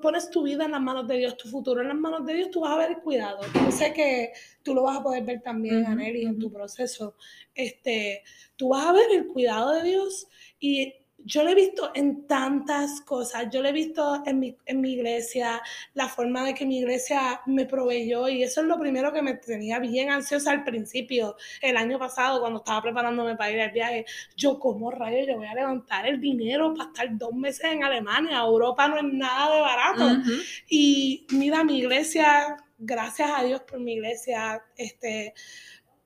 pones 0.02 0.30
tu 0.30 0.44
vida 0.44 0.66
en 0.66 0.72
las 0.72 0.82
manos 0.82 1.08
de 1.08 1.18
Dios, 1.18 1.36
tu 1.36 1.50
futuro 1.50 1.82
en 1.82 1.88
las 1.88 1.98
manos 1.98 2.26
de 2.26 2.36
Dios, 2.36 2.52
tú 2.52 2.62
vas 2.62 2.72
a 2.72 2.78
ver 2.78 2.92
el 2.92 2.98
cuidado. 3.00 3.40
Yo 3.54 3.72
sé 3.72 3.92
que 3.94 4.32
tú 4.62 4.74
lo 4.74 4.84
vas 4.84 5.00
a 5.00 5.04
poder 5.04 5.24
ver 5.24 5.42
también, 5.42 5.86
uh 5.86 6.00
en 6.00 6.40
tu 6.40 6.52
proceso. 6.52 7.16
Este, 7.54 8.24
tú 8.56 8.70
vas 8.70 8.86
a 8.86 8.94
ver 8.94 9.12
el 9.12 9.28
cuidado 9.28 9.72
de 9.72 9.84
Dios 9.84 10.28
y 10.60 10.94
yo 11.26 11.44
lo 11.44 11.50
he 11.50 11.56
visto 11.56 11.92
en 11.94 12.28
tantas 12.28 13.02
cosas. 13.02 13.48
Yo 13.52 13.62
lo 13.62 13.70
he 13.70 13.72
visto 13.72 14.22
en 14.26 14.40
mi, 14.40 14.58
en 14.66 14.82
mi 14.82 14.94
iglesia, 14.94 15.62
la 15.94 16.08
forma 16.08 16.44
de 16.46 16.54
que 16.54 16.66
mi 16.66 16.80
iglesia 16.80 17.42
me 17.46 17.66
proveyó 17.66 18.28
y 18.30 18.44
eso 18.44 18.62
es 18.62 18.68
lo 18.68 18.80
primero 18.80 19.14
que 19.14 19.22
me 19.22 19.36
tenía 19.36 19.80
bien 19.80 20.12
ansiosa 20.12 20.52
al 20.52 20.64
principio, 20.64 21.36
el 21.62 21.78
año 21.78 21.98
pasado, 21.98 22.40
cuando 22.42 22.60
estaba 22.60 22.82
preparándome 22.82 23.36
para 23.36 23.52
ir 23.52 23.62
al 23.62 23.72
viaje. 23.72 24.06
Yo, 24.36 24.60
como 24.60 24.92
rayo, 24.92 25.26
yo 25.26 25.38
voy 25.38 25.48
a 25.48 25.56
levantar 25.56 26.08
el 26.08 26.20
dinero 26.20 26.74
para 26.74 26.90
estar 26.90 27.18
dos 27.18 27.34
meses 27.34 27.66
en 27.66 27.84
Alemania? 27.84 28.40
Europa 28.40 28.88
no 28.88 28.98
es 28.98 29.04
nada 29.06 29.56
de 29.56 29.62
barato. 29.62 30.22
Y 30.70 31.26
mira, 31.32 31.64
mi 31.64 31.80
iglesia, 31.80 32.58
gracias 32.78 33.32
a 33.34 33.44
Dios 33.44 33.62
por 33.62 33.80
mi 33.80 33.94
iglesia, 33.94 34.64
este, 34.76 35.34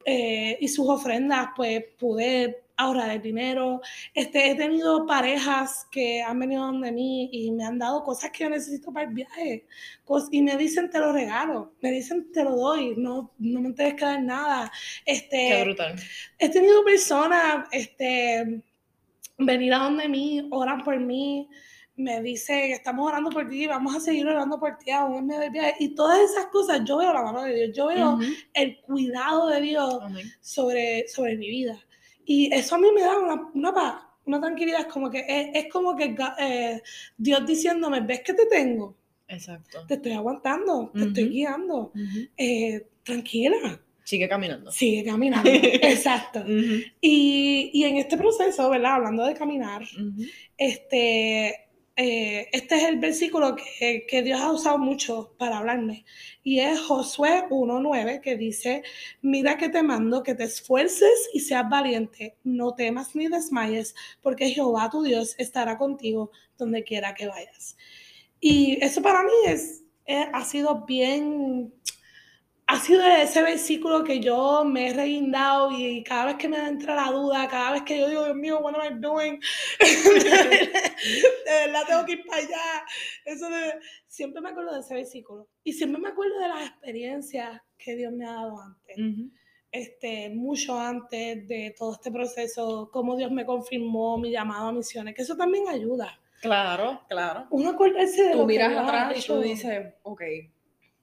eh, 0.05 0.57
y 0.59 0.67
sus 0.67 0.87
ofrendas, 0.87 1.49
pues 1.55 1.83
pude 1.97 2.66
ahorrar 2.77 3.21
dinero. 3.21 3.81
Este, 4.13 4.51
he 4.51 4.55
tenido 4.55 5.05
parejas 5.05 5.87
que 5.91 6.21
han 6.21 6.39
venido 6.39 6.65
donde 6.65 6.91
mí 6.91 7.29
y 7.31 7.51
me 7.51 7.65
han 7.65 7.79
dado 7.79 8.03
cosas 8.03 8.31
que 8.31 8.43
yo 8.43 8.49
necesito 8.49 8.93
para 8.93 9.07
el 9.07 9.13
viaje. 9.13 9.65
y 10.31 10.41
me 10.41 10.55
dicen, 10.55 10.89
te 10.89 10.99
lo 10.99 11.11
regalo. 11.11 11.73
Me 11.81 11.91
dicen, 11.91 12.31
te 12.31 12.43
lo 12.43 12.55
doy. 12.55 12.95
No, 12.95 13.33
no 13.39 13.61
me 13.61 13.73
tienes 13.73 13.95
que 13.95 14.05
dar 14.05 14.21
nada. 14.21 14.71
Este, 15.05 15.49
Qué 15.49 15.63
brutal. 15.63 15.95
He 16.37 16.49
tenido 16.49 16.85
personas 16.85 17.67
este, 17.71 18.61
venir 19.37 19.73
a 19.73 19.79
donde 19.79 20.07
mí, 20.07 20.47
oran 20.51 20.83
por 20.83 20.99
mí 20.99 21.49
me 21.97 22.21
dice 22.21 22.71
estamos 22.71 23.07
orando 23.07 23.31
por 23.31 23.49
ti, 23.49 23.65
vamos 23.65 23.95
a 23.95 23.99
seguir 23.99 24.27
orando 24.27 24.59
por 24.59 24.77
ti 24.77 24.91
aún 24.91 25.17
en 25.17 25.25
medio 25.25 25.41
del 25.41 25.49
viaje. 25.49 25.75
Y 25.79 25.95
todas 25.95 26.19
esas 26.19 26.45
cosas, 26.47 26.81
yo 26.85 26.97
veo 26.97 27.11
la 27.11 27.23
mano 27.23 27.41
de 27.41 27.55
Dios, 27.55 27.75
yo 27.75 27.87
veo 27.87 28.19
el 28.53 28.79
cuidado 28.81 29.47
de 29.47 29.61
Dios 29.61 29.99
sobre, 30.39 31.07
sobre 31.07 31.37
mi 31.37 31.49
vida. 31.49 31.86
Y 32.29 32.53
eso 32.53 32.75
a 32.75 32.77
mí 32.77 32.89
me 32.93 33.01
da 33.01 33.17
una, 33.17 33.49
una 33.53 33.73
paz, 33.73 34.03
una 34.25 34.41
tranquilidad. 34.41 34.81
Es 34.81 34.87
como 34.87 35.09
que, 35.09 35.25
es, 35.53 35.71
como 35.71 35.95
que 35.95 36.13
eh, 36.39 36.81
Dios 37.17 37.45
diciéndome, 37.47 38.01
¿ves 38.01 38.21
que 38.21 38.33
te 38.33 38.45
tengo? 38.47 38.97
Exacto. 39.29 39.85
Te 39.87 39.93
estoy 39.93 40.11
aguantando, 40.11 40.91
te 40.93 41.05
estoy 41.05 41.29
guiando. 41.29 41.93
Eh, 42.35 42.85
tranquila. 43.03 43.79
Sigue 44.03 44.27
caminando. 44.27 44.71
Sigue 44.71 45.05
caminando, 45.05 45.49
exacto. 45.53 46.43
y, 46.47 47.71
y, 47.73 47.83
en 47.85 47.97
este 47.97 48.17
proceso, 48.17 48.69
¿verdad? 48.69 48.95
Hablando 48.95 49.25
de 49.25 49.33
caminar, 49.33 49.83
este, 50.57 51.66
eh, 51.97 52.47
este 52.51 52.75
es 52.75 52.83
el 52.83 52.99
versículo 52.99 53.55
que, 53.55 54.05
que, 54.07 54.21
Dios 54.21 54.39
ha 54.39 54.51
usado 54.51 54.77
mucho 54.77 55.33
para 55.39 55.57
hablarme. 55.57 56.05
Y 56.43 56.59
es 56.59 56.79
Josué 56.79 57.45
1.9 57.49 58.21
que 58.21 58.37
dice, 58.37 58.83
mira 59.23 59.57
que 59.57 59.69
te 59.69 59.81
mando 59.81 60.21
que 60.21 60.35
te 60.35 60.43
esfuerces 60.43 61.29
y 61.33 61.39
seas 61.39 61.67
valiente, 61.67 62.37
no 62.43 62.75
temas 62.75 63.15
ni 63.15 63.27
desmayes, 63.27 63.95
porque 64.21 64.51
Jehová 64.51 64.91
tu 64.91 65.01
Dios 65.01 65.33
estará 65.39 65.79
contigo 65.79 66.29
donde 66.55 66.83
quiera 66.83 67.15
que 67.15 67.27
vayas. 67.27 67.75
Y 68.39 68.77
eso 68.83 69.01
para 69.01 69.23
mí 69.23 69.33
es, 69.47 69.83
eh, 70.05 70.27
ha 70.31 70.45
sido 70.45 70.85
bien 70.85 71.73
ha 72.69 72.79
sido 72.81 73.01
ese 73.05 73.41
versículo 73.41 74.03
que 74.03 74.19
yo 74.19 74.65
me 74.65 74.89
he 74.89 74.93
reguindado 74.93 75.71
y 75.71 76.03
cada 76.03 76.25
vez 76.25 76.35
que 76.35 76.49
me 76.49 76.57
entra 76.57 76.95
la 76.95 77.11
duda, 77.11 77.47
cada 77.47 77.71
vez 77.71 77.83
que 77.83 77.97
yo 77.97 78.09
digo, 78.09 78.25
Dios 78.25 78.35
mío, 78.35 78.59
what 78.59 78.75
am 78.75 78.81
I 78.81 78.99
doing? 78.99 79.39
de 79.79 81.65
verdad 81.65 81.83
tengo 81.87 82.05
que 82.05 82.11
ir 82.13 82.25
para 82.25 82.41
allá. 82.41 82.85
Eso 83.23 83.47
Siempre 84.07 84.41
me 84.41 84.49
acuerdo 84.49 84.73
de 84.73 84.81
ese 84.81 84.95
versículo. 84.95 85.47
Y 85.63 85.71
siempre 85.73 86.01
me 86.01 86.09
acuerdo 86.09 86.39
de 86.39 86.47
las 86.49 86.67
experiencias 86.67 87.61
que 87.77 87.95
Dios 87.95 88.11
me 88.11 88.25
ha 88.25 88.33
dado 88.33 88.59
antes. 88.59 88.97
este, 89.71 90.29
mucho 90.29 90.77
antes 90.77 91.47
de 91.47 91.73
todo 91.77 91.93
este 91.93 92.11
proceso, 92.11 92.89
cómo 92.91 93.15
Dios 93.15 93.31
me 93.31 93.45
confirmó 93.45 94.17
mi 94.17 94.29
llamado 94.31 94.67
a 94.67 94.73
misiones, 94.73 95.15
que 95.15 95.21
eso 95.21 95.37
también 95.37 95.69
ayuda. 95.69 96.19
Claro, 96.41 97.01
claro. 97.07 97.47
Uno 97.49 97.69
acordarse 97.69 98.23
de 98.23 98.31
Tú 98.33 98.45
miras 98.45 98.75
atrás 98.75 99.17
y 99.17 99.25
tú 99.25 99.39
dices, 99.39 99.93
ok, 100.03 100.21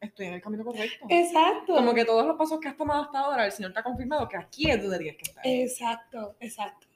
estoy 0.05 0.27
en 0.27 0.35
el 0.35 0.41
camino 0.43 0.65
correcto. 0.65 1.07
Exacto. 1.09 1.75
Como 1.75 1.95
que 1.95 2.05
todos 2.05 2.27
los 2.27 2.37
pasos 2.37 2.61
que 2.61 2.69
has 2.69 2.77
tomado 2.77 3.05
hasta 3.05 3.19
ahora, 3.21 3.47
el 3.47 3.53
Señor 3.53 3.73
te 3.73 3.81
ha 3.81 3.83
confirmado 3.83 4.29
que 4.29 4.37
aquí 4.37 4.71
es 4.71 4.81
donde 4.81 4.99
tienes 4.99 5.17
que 5.17 5.31
estar. 5.31 5.47
Exacto, 5.47 6.37
exacto. 6.41 6.87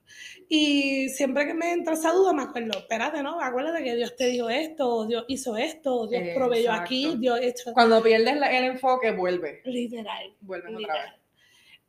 Y 0.48 1.08
siempre 1.10 1.46
que 1.46 1.54
me 1.54 1.72
entra 1.72 1.94
esa 1.94 2.12
duda, 2.12 2.32
me 2.32 2.42
acuerdo, 2.42 2.78
espérate, 2.78 3.22
¿no? 3.22 3.40
Acuérdate 3.40 3.84
que 3.84 3.94
Dios 3.94 4.16
te 4.16 4.26
dijo 4.26 4.48
esto, 4.48 5.06
Dios 5.06 5.24
hizo 5.28 5.56
esto, 5.56 6.06
Dios 6.06 6.22
proveyó 6.34 6.72
aquí, 6.72 7.16
Dios 7.18 7.38
hecho. 7.42 7.72
Cuando 7.74 8.02
pierdes 8.02 8.34
el 8.36 8.64
enfoque, 8.64 9.10
vuelve. 9.12 9.60
Literal. 9.64 10.34
Vuelve 10.40 10.74
otra 10.74 10.94
vez. 10.94 11.12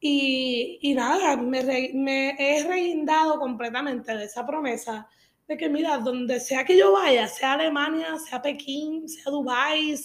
Y, 0.01 0.79
y 0.81 0.93
nada, 0.93 1.35
me, 1.37 1.91
me 1.93 2.35
he 2.37 2.63
reindado 2.63 3.39
completamente 3.39 4.15
de 4.15 4.25
esa 4.25 4.45
promesa 4.45 5.07
de 5.49 5.57
que 5.57 5.67
mira, 5.67 5.97
donde 5.97 6.39
sea 6.39 6.63
que 6.63 6.77
yo 6.77 6.91
vaya, 6.91 7.27
sea 7.27 7.53
Alemania, 7.53 8.19
sea 8.19 8.39
Pekín, 8.39 9.09
sea 9.09 9.31
Dubái, 9.31 9.95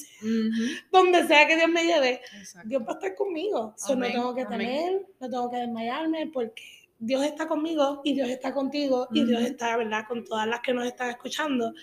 donde 0.91 1.27
sea 1.27 1.47
que 1.47 1.57
Dios 1.57 1.69
me 1.69 1.85
lleve, 1.85 2.23
Dios 2.65 2.81
va 2.81 2.93
a 2.93 2.95
estar 2.95 3.15
conmigo. 3.15 3.75
no 3.95 4.07
tengo 4.07 4.35
que 4.35 4.47
temer, 4.47 5.07
no 5.21 5.29
tengo 5.29 5.51
que 5.51 5.59
desmayarme, 5.59 6.29
porque 6.29 6.63
Dios 6.99 7.23
está 7.25 7.47
conmigo 7.47 8.01
y 8.05 8.15
Dios 8.15 8.31
está 8.31 8.55
contigo 8.55 9.07
y 9.13 9.27
Dios 9.27 9.43
está, 9.43 9.77
¿verdad?, 9.77 10.07
con 10.09 10.25
todas 10.25 10.49
las 10.49 10.61
que 10.61 10.73
nos 10.73 10.87
están 10.87 11.11
escuchando. 11.11 11.75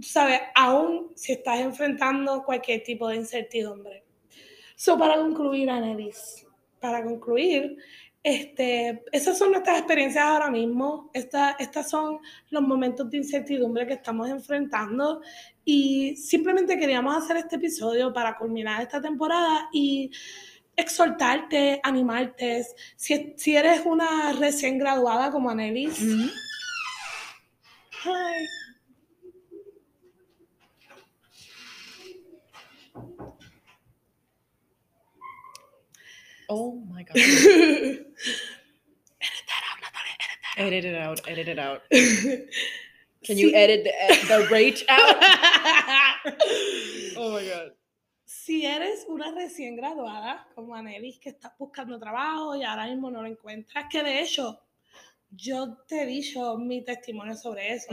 Sabes, 0.00 0.40
aún 0.54 1.12
si 1.14 1.32
estás 1.32 1.60
enfrentando 1.60 2.44
cualquier 2.44 2.82
tipo 2.82 3.08
de 3.08 3.16
incertidumbre. 3.16 4.04
So, 4.74 4.98
para 4.98 5.16
concluir, 5.16 5.68
Anelis, 5.68 6.46
para 6.80 7.04
concluir, 7.04 7.76
este, 8.24 9.04
esas 9.12 9.36
son 9.36 9.50
nuestras 9.50 9.76
experiencias 9.78 10.24
ahora 10.24 10.50
mismo, 10.50 11.10
Esta, 11.12 11.56
estas 11.58 11.90
son 11.90 12.20
los 12.48 12.62
momentos 12.62 13.10
de 13.10 13.18
incertidumbre 13.18 13.86
que 13.86 13.92
estamos 13.92 14.30
enfrentando. 14.30 15.20
Y 15.62 16.16
simplemente 16.16 16.78
queríamos 16.78 17.14
hacer 17.14 17.36
este 17.36 17.56
episodio 17.56 18.14
para 18.14 18.38
culminar 18.38 18.80
esta 18.80 19.02
temporada 19.02 19.68
y 19.74 20.10
exhortarte, 20.74 21.80
animarte. 21.82 22.64
Si, 22.96 23.34
si 23.36 23.56
eres 23.56 23.82
una 23.84 24.32
recién 24.32 24.78
graduada 24.78 25.30
como 25.30 25.50
Anelis, 25.50 26.02
Oh 36.48 36.80
my 36.90 37.02
god. 37.02 37.16
edit 37.16 38.06
that 39.48 39.62
out, 39.68 39.78
Natalia. 39.80 40.16
Edit 40.56 40.84
it 40.84 40.94
out. 40.94 41.20
Edit 41.26 41.48
it 41.48 41.58
out. 41.58 41.82
Can 43.24 43.38
you 43.38 43.52
edit 43.54 43.84
the, 43.84 43.92
the 44.28 44.46
rage 44.50 44.84
out? 44.88 45.16
oh 47.16 47.32
my 47.32 47.44
god. 47.44 47.72
Si 48.26 48.66
eres 48.66 49.06
una 49.08 49.32
recién 49.32 49.76
graduada, 49.76 50.46
como 50.54 50.74
Anelis, 50.74 51.18
que 51.18 51.30
estás 51.30 51.52
buscando 51.58 51.98
trabajo 51.98 52.54
y 52.54 52.62
ahora 52.62 52.86
mismo 52.86 53.10
no 53.10 53.22
lo 53.22 53.28
encuentras, 53.28 53.86
que 53.90 54.02
de 54.02 54.20
hecho 54.20 54.60
yo 55.30 55.78
te 55.88 56.02
he 56.02 56.06
dicho 56.06 56.58
mi 56.58 56.84
testimonio 56.84 57.34
sobre 57.34 57.72
eso, 57.72 57.88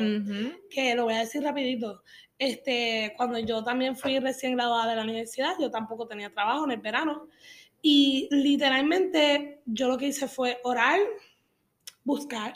que 0.70 0.94
lo 0.96 1.06
voy 1.06 1.14
a 1.14 1.20
decir 1.20 1.42
rapidito. 1.42 2.04
Este, 2.38 3.14
cuando 3.16 3.40
yo 3.40 3.64
también 3.64 3.96
fui 3.96 4.20
recién 4.20 4.58
graduada 4.58 4.90
de 4.90 4.98
la 4.98 5.04
universidad, 5.04 5.54
yo 5.60 5.72
tampoco 5.72 6.08
tenía 6.08 6.34
trabajo 6.34 6.66
en 6.66 6.72
el 6.72 6.82
verano 6.82 7.30
y 7.82 8.28
literalmente 8.32 9.62
yo 9.66 9.88
lo 9.88 9.98
que 9.98 10.08
hice 10.08 10.28
fue 10.28 10.60
orar, 10.64 11.00
buscar, 12.04 12.54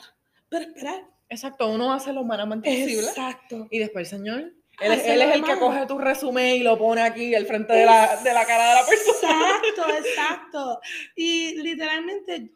pero 0.48 0.64
esperar. 0.64 1.04
Exacto, 1.28 1.68
uno 1.68 1.92
hace 1.92 2.12
lo 2.12 2.22
humanamente 2.22 2.68
posible. 2.68 3.08
Exacto. 3.08 3.68
Y 3.70 3.78
después 3.78 4.12
el 4.12 4.18
Señor. 4.18 4.52
Él, 4.78 4.92
es 4.92 5.34
el 5.34 5.42
que 5.42 5.58
coge 5.58 5.86
tu 5.86 5.96
resumen 5.96 6.56
y 6.56 6.62
lo 6.62 6.76
pone 6.76 7.00
aquí 7.00 7.34
al 7.34 7.46
frente 7.46 7.72
de 7.72 7.86
la, 7.86 8.16
de 8.22 8.34
la 8.34 8.44
cara 8.44 8.68
de 8.68 8.74
la 8.74 8.86
persona. 8.86 9.32
Exacto, 9.64 9.94
exacto. 10.06 10.80
Y 11.16 11.54
literalmente, 11.62 12.52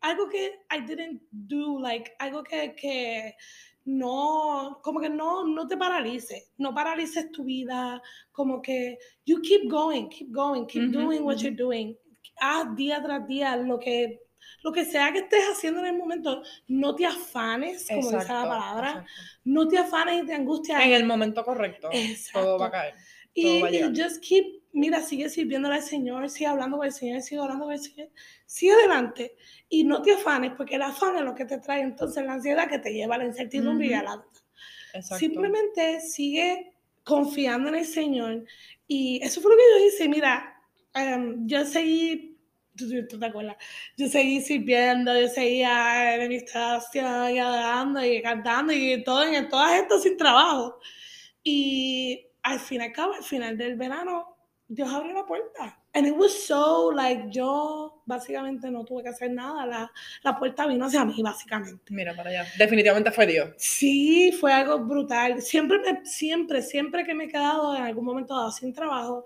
algo 0.00 0.28
que 0.28 0.60
I 0.70 0.80
didn't 0.80 1.22
do, 1.30 1.78
like, 1.80 2.12
algo 2.18 2.42
que, 2.42 2.74
que 2.74 3.36
no, 3.84 4.80
como 4.82 5.00
que 5.00 5.10
no, 5.10 5.46
no 5.46 5.66
te 5.66 5.76
paralices, 5.76 6.52
no 6.56 6.74
paralices 6.74 7.30
tu 7.30 7.44
vida, 7.44 8.00
como 8.32 8.62
que 8.62 8.98
you 9.26 9.40
keep 9.42 9.68
going, 9.70 10.08
keep 10.08 10.30
going, 10.30 10.66
keep 10.66 10.90
doing 10.90 11.22
what 11.22 11.36
you're 11.36 11.56
doing. 11.56 11.96
Haz 12.40 12.74
día 12.74 13.02
tras 13.02 13.26
día 13.26 13.56
lo 13.56 13.78
que, 13.78 14.20
lo 14.62 14.72
que 14.72 14.84
sea 14.84 15.12
que 15.12 15.20
estés 15.20 15.44
haciendo 15.52 15.80
en 15.80 15.86
el 15.86 15.98
momento, 15.98 16.42
no 16.66 16.94
te 16.94 17.04
afanes, 17.04 17.86
como 17.88 18.10
dice 18.10 18.32
la 18.32 18.48
palabra, 18.48 19.06
no 19.44 19.68
te 19.68 19.78
afanes 19.78 20.24
y 20.24 20.26
te 20.26 20.34
angustias. 20.34 20.82
En 20.82 20.92
el 20.92 21.04
momento 21.04 21.44
correcto, 21.44 21.90
todo 22.32 22.58
va 22.58 22.66
a 22.66 22.70
caer. 22.70 22.94
y, 23.34 23.60
just 23.94 24.22
keep 24.22 24.63
mira, 24.74 25.00
sigue 25.00 25.30
sirviéndole 25.30 25.76
al 25.76 25.82
Señor, 25.82 26.28
sigue 26.28 26.48
hablando 26.48 26.76
con 26.76 26.86
el 26.86 26.92
Señor, 26.92 27.22
sigue 27.22 27.40
hablando 27.40 27.64
con 27.64 27.74
el 27.74 27.80
Señor, 27.80 28.10
sigue 28.44 28.72
adelante 28.72 29.36
y 29.68 29.84
no 29.84 30.02
te 30.02 30.12
afanes, 30.12 30.52
porque 30.56 30.74
el 30.74 30.82
afán 30.82 31.16
es 31.16 31.22
lo 31.22 31.34
que 31.34 31.44
te 31.44 31.58
trae 31.58 31.80
entonces 31.80 32.24
la 32.24 32.34
ansiedad 32.34 32.68
que 32.68 32.80
te 32.80 32.92
lleva 32.92 33.14
a 33.14 33.18
la 33.18 33.24
incertidumbre 33.24 33.86
y 33.86 33.92
a 33.94 34.02
la 34.02 34.16
duda. 34.16 35.16
Simplemente 35.18 36.00
sigue 36.00 36.72
confiando 37.04 37.68
en 37.68 37.76
el 37.76 37.86
Señor 37.86 38.44
y 38.88 39.20
eso 39.22 39.40
fue 39.40 39.52
lo 39.52 39.56
que 39.56 39.62
yo 39.78 39.86
hice, 39.86 40.08
mira, 40.08 40.60
em, 40.94 41.46
yo 41.46 41.64
seguí, 41.64 42.36
tú, 42.76 43.18
te 43.18 43.26
acuerdas, 43.26 43.56
yo 43.96 44.08
seguí 44.08 44.40
sirviendo, 44.40 45.18
yo 45.18 45.28
seguía 45.28 46.16
en 46.16 46.28
mi 46.28 46.36
estación 46.36 47.30
y 47.30 47.38
adorando 47.38 48.04
y 48.04 48.20
cantando 48.22 48.72
y 48.72 49.02
todo 49.04 49.22
en 49.24 49.48
todas 49.48 49.80
esto 49.80 49.98
sin 50.00 50.16
trabajo. 50.16 50.80
Y 51.44 52.26
al 52.42 52.58
fin 52.58 52.80
y 52.80 52.84
al 52.84 52.92
cabo, 52.92 53.14
al 53.14 53.22
final 53.22 53.56
del 53.56 53.76
verano, 53.76 54.33
Dios 54.68 54.92
abrió 54.92 55.12
la 55.12 55.26
puerta. 55.26 55.78
And 55.92 56.06
it 56.06 56.14
was 56.16 56.46
so, 56.46 56.90
like, 56.90 57.26
yo 57.30 58.02
básicamente 58.06 58.70
no 58.70 58.84
tuve 58.84 59.04
que 59.04 59.10
hacer 59.10 59.30
nada. 59.30 59.66
La, 59.66 59.92
la 60.22 60.38
puerta 60.38 60.66
vino 60.66 60.86
hacia 60.86 61.04
mí, 61.04 61.22
básicamente. 61.22 61.84
Mira 61.90 62.16
para 62.16 62.30
allá. 62.30 62.46
Definitivamente 62.58 63.12
fue 63.12 63.26
Dios. 63.26 63.50
Sí, 63.56 64.32
fue 64.32 64.52
algo 64.52 64.80
brutal. 64.80 65.40
Siempre, 65.40 65.78
siempre, 66.04 66.62
siempre 66.62 67.04
que 67.04 67.14
me 67.14 67.24
he 67.24 67.28
quedado 67.28 67.76
en 67.76 67.82
algún 67.82 68.04
momento 68.04 68.34
dado 68.34 68.50
sin 68.50 68.72
trabajo, 68.72 69.24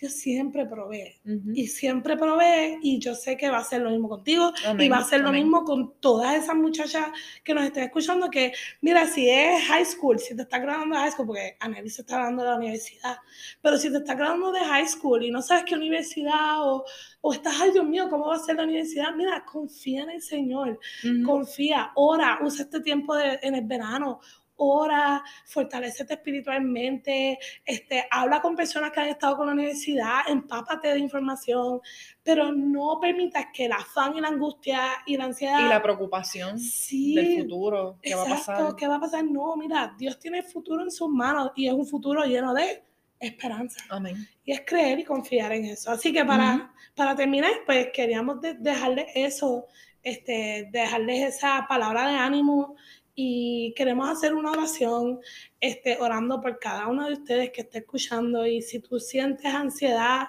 Dios 0.00 0.14
siempre 0.14 0.64
provee. 0.64 1.20
Y 1.54 1.66
siempre 1.66 2.16
provee. 2.16 2.78
Y 2.82 2.98
yo 2.98 3.14
sé 3.14 3.36
que 3.36 3.50
va 3.50 3.58
a 3.58 3.64
ser 3.64 3.82
lo 3.82 3.90
mismo 3.90 4.08
contigo. 4.08 4.52
y 4.78 4.88
va 4.88 4.98
a 4.98 5.04
ser 5.04 5.20
lo 5.20 5.30
mismo 5.30 5.64
con 5.64 5.94
todas 6.00 6.42
esas 6.42 6.56
muchachas 6.56 7.08
que 7.44 7.52
nos 7.52 7.64
estén 7.64 7.84
escuchando. 7.84 8.30
Que, 8.30 8.52
mira, 8.80 9.06
si 9.06 9.28
es 9.28 9.62
high 9.64 9.84
school, 9.84 10.18
si 10.18 10.34
te 10.34 10.42
estás 10.42 10.62
graduando 10.62 10.96
de 10.96 11.02
high 11.02 11.12
school, 11.12 11.26
porque 11.26 11.56
Anneli 11.60 11.90
se 11.90 12.00
está 12.00 12.16
graduando 12.16 12.42
de 12.42 12.48
la 12.48 12.56
universidad. 12.56 13.16
Pero 13.60 13.76
si 13.76 13.90
te 13.90 13.98
estás 13.98 14.16
graduando 14.16 14.52
de 14.52 14.60
high 14.60 14.88
school 14.88 15.22
y 15.22 15.30
no 15.30 15.42
sabes 15.42 15.64
qué 15.64 15.74
universidad 15.74 16.62
o, 16.62 16.84
o 17.20 17.32
estás, 17.34 17.60
ay 17.60 17.72
Dios 17.72 17.84
mío, 17.84 18.08
¿cómo 18.08 18.28
va 18.28 18.36
a 18.36 18.38
ser 18.38 18.56
la 18.56 18.64
universidad? 18.64 19.14
Mira, 19.14 19.44
confía 19.44 20.04
en 20.04 20.10
el 20.10 20.22
Señor. 20.22 20.80
Confía, 21.26 21.90
ora, 21.94 22.38
usa 22.42 22.64
este 22.64 22.80
tiempo 22.80 23.18
en 23.18 23.54
el 23.54 23.64
verano 23.66 24.20
ora, 24.60 25.22
fortalecete 25.46 26.14
espiritualmente, 26.14 27.38
este, 27.64 28.06
habla 28.10 28.40
con 28.40 28.54
personas 28.54 28.92
que 28.92 29.00
han 29.00 29.08
estado 29.08 29.36
con 29.36 29.46
la 29.46 29.54
universidad, 29.54 30.20
empápate 30.28 30.88
de 30.88 30.98
información, 30.98 31.80
pero 32.22 32.52
no 32.52 32.98
permitas 33.00 33.46
que 33.52 33.64
el 33.64 33.72
afán 33.72 34.16
y 34.16 34.20
la 34.20 34.28
angustia 34.28 34.80
y 35.06 35.16
la 35.16 35.24
ansiedad... 35.24 35.64
Y 35.64 35.68
la 35.68 35.82
preocupación 35.82 36.58
del 36.58 37.42
futuro, 37.42 37.98
¿qué 38.02 38.14
va 38.14 38.22
a 38.22 38.26
pasar? 38.26 38.76
¿qué 38.76 38.86
va 38.86 38.96
a 38.96 39.00
pasar? 39.00 39.24
No, 39.24 39.56
mira, 39.56 39.94
Dios 39.98 40.18
tiene 40.18 40.38
el 40.38 40.44
futuro 40.44 40.82
en 40.82 40.90
sus 40.90 41.08
manos 41.08 41.52
y 41.56 41.66
es 41.66 41.72
un 41.72 41.86
futuro 41.86 42.24
lleno 42.24 42.52
de 42.52 42.84
esperanza. 43.18 43.82
Amén. 43.88 44.28
Y 44.44 44.52
es 44.52 44.62
creer 44.66 44.98
y 44.98 45.04
confiar 45.04 45.52
en 45.52 45.66
eso. 45.66 45.90
Así 45.90 46.12
que 46.12 46.24
para, 46.24 46.72
para 46.94 47.14
terminar, 47.14 47.52
pues 47.66 47.88
queríamos 47.92 48.38
dejarles 48.40 49.06
eso, 49.14 49.66
este, 50.02 50.68
dejarles 50.70 51.36
esa 51.36 51.66
palabra 51.68 52.08
de 52.08 52.16
ánimo 52.16 52.76
y 53.22 53.74
queremos 53.74 54.08
hacer 54.08 54.34
una 54.34 54.50
oración 54.50 55.20
este, 55.60 55.98
orando 55.98 56.40
por 56.40 56.58
cada 56.58 56.86
uno 56.86 57.06
de 57.06 57.12
ustedes 57.12 57.50
que 57.50 57.60
esté 57.60 57.80
escuchando 57.80 58.46
y 58.46 58.62
si 58.62 58.80
tú 58.80 58.98
sientes 58.98 59.52
ansiedad 59.52 60.28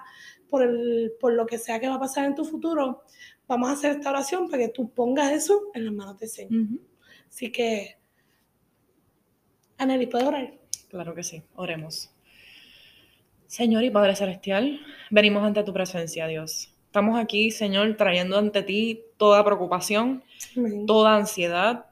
por, 0.49 0.63
el, 0.63 1.13
por 1.17 1.31
lo 1.31 1.45
que 1.45 1.57
sea 1.57 1.79
que 1.79 1.87
va 1.87 1.95
a 1.95 1.99
pasar 2.01 2.25
en 2.25 2.35
tu 2.35 2.43
futuro, 2.43 3.03
vamos 3.47 3.69
a 3.69 3.73
hacer 3.73 3.91
esta 3.91 4.09
oración 4.09 4.49
para 4.49 4.63
que 4.63 4.69
tú 4.73 4.89
pongas 4.89 5.31
eso 5.31 5.71
en 5.73 5.85
las 5.85 5.93
manos 5.93 6.19
del 6.19 6.27
Señor. 6.27 6.67
Así 7.29 7.49
que, 7.49 7.97
Aneli, 9.77 10.07
¿puedes 10.07 10.27
orar? 10.27 10.53
Claro 10.89 11.15
que 11.15 11.23
sí, 11.23 11.41
oremos. 11.55 12.11
Señor 13.47 13.85
y 13.85 13.89
Padre 13.89 14.17
Celestial, 14.17 14.81
venimos 15.09 15.43
ante 15.43 15.63
tu 15.63 15.71
presencia, 15.71 16.27
Dios. 16.27 16.73
Estamos 16.87 17.17
aquí, 17.17 17.51
Señor, 17.51 17.95
trayendo 17.95 18.37
ante 18.37 18.63
ti 18.63 19.05
toda 19.15 19.45
preocupación, 19.45 20.25
toda 20.85 21.15
ansiedad, 21.15 21.85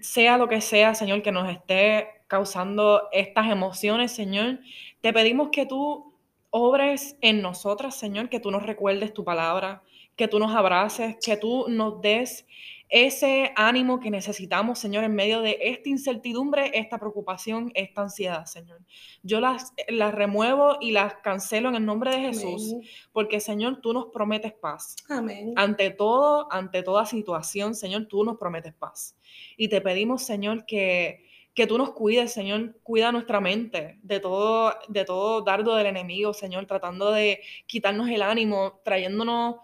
sea 0.00 0.38
lo 0.38 0.48
que 0.48 0.60
sea, 0.60 0.94
Señor, 0.94 1.22
que 1.22 1.32
nos 1.32 1.48
esté 1.48 2.08
causando 2.26 3.08
estas 3.12 3.50
emociones, 3.50 4.12
Señor, 4.12 4.60
te 5.00 5.12
pedimos 5.12 5.48
que 5.50 5.66
tú 5.66 6.12
obres 6.50 7.16
en 7.20 7.42
nosotras, 7.42 7.96
Señor, 7.96 8.28
que 8.28 8.40
tú 8.40 8.50
nos 8.50 8.62
recuerdes 8.62 9.14
tu 9.14 9.24
palabra, 9.24 9.82
que 10.16 10.28
tú 10.28 10.38
nos 10.38 10.54
abraces, 10.54 11.16
que 11.22 11.36
tú 11.36 11.66
nos 11.68 12.00
des 12.00 12.46
ese 12.88 13.52
ánimo 13.54 14.00
que 14.00 14.10
necesitamos, 14.10 14.78
Señor, 14.78 15.04
en 15.04 15.14
medio 15.14 15.42
de 15.42 15.58
esta 15.60 15.88
incertidumbre, 15.88 16.70
esta 16.74 16.98
preocupación, 16.98 17.70
esta 17.74 18.02
ansiedad, 18.02 18.46
Señor. 18.46 18.80
Yo 19.22 19.40
las, 19.40 19.72
las 19.88 20.14
remuevo 20.14 20.78
y 20.80 20.92
las 20.92 21.14
cancelo 21.16 21.68
en 21.68 21.74
el 21.74 21.84
nombre 21.84 22.10
de 22.10 22.20
Jesús, 22.20 22.74
porque, 23.12 23.40
Señor, 23.40 23.80
tú 23.82 23.92
nos 23.92 24.06
prometes 24.06 24.52
paz. 24.54 24.96
Amén. 25.08 25.52
Ante 25.56 25.90
todo, 25.90 26.50
ante 26.50 26.82
toda 26.82 27.04
situación, 27.04 27.74
Señor, 27.74 28.06
tú 28.06 28.24
nos 28.24 28.38
prometes 28.38 28.72
paz. 28.74 29.16
Y 29.56 29.68
te 29.68 29.82
pedimos, 29.82 30.22
Señor, 30.22 30.64
que, 30.64 31.26
que 31.54 31.66
tú 31.66 31.76
nos 31.76 31.90
cuides, 31.90 32.32
Señor, 32.32 32.78
cuida 32.82 33.12
nuestra 33.12 33.40
mente 33.40 33.98
de 34.02 34.20
todo, 34.20 34.72
de 34.88 35.04
todo 35.04 35.42
dardo 35.42 35.74
del 35.74 35.86
enemigo, 35.86 36.32
Señor, 36.32 36.64
tratando 36.64 37.12
de 37.12 37.42
quitarnos 37.66 38.08
el 38.08 38.22
ánimo, 38.22 38.80
trayéndonos 38.82 39.56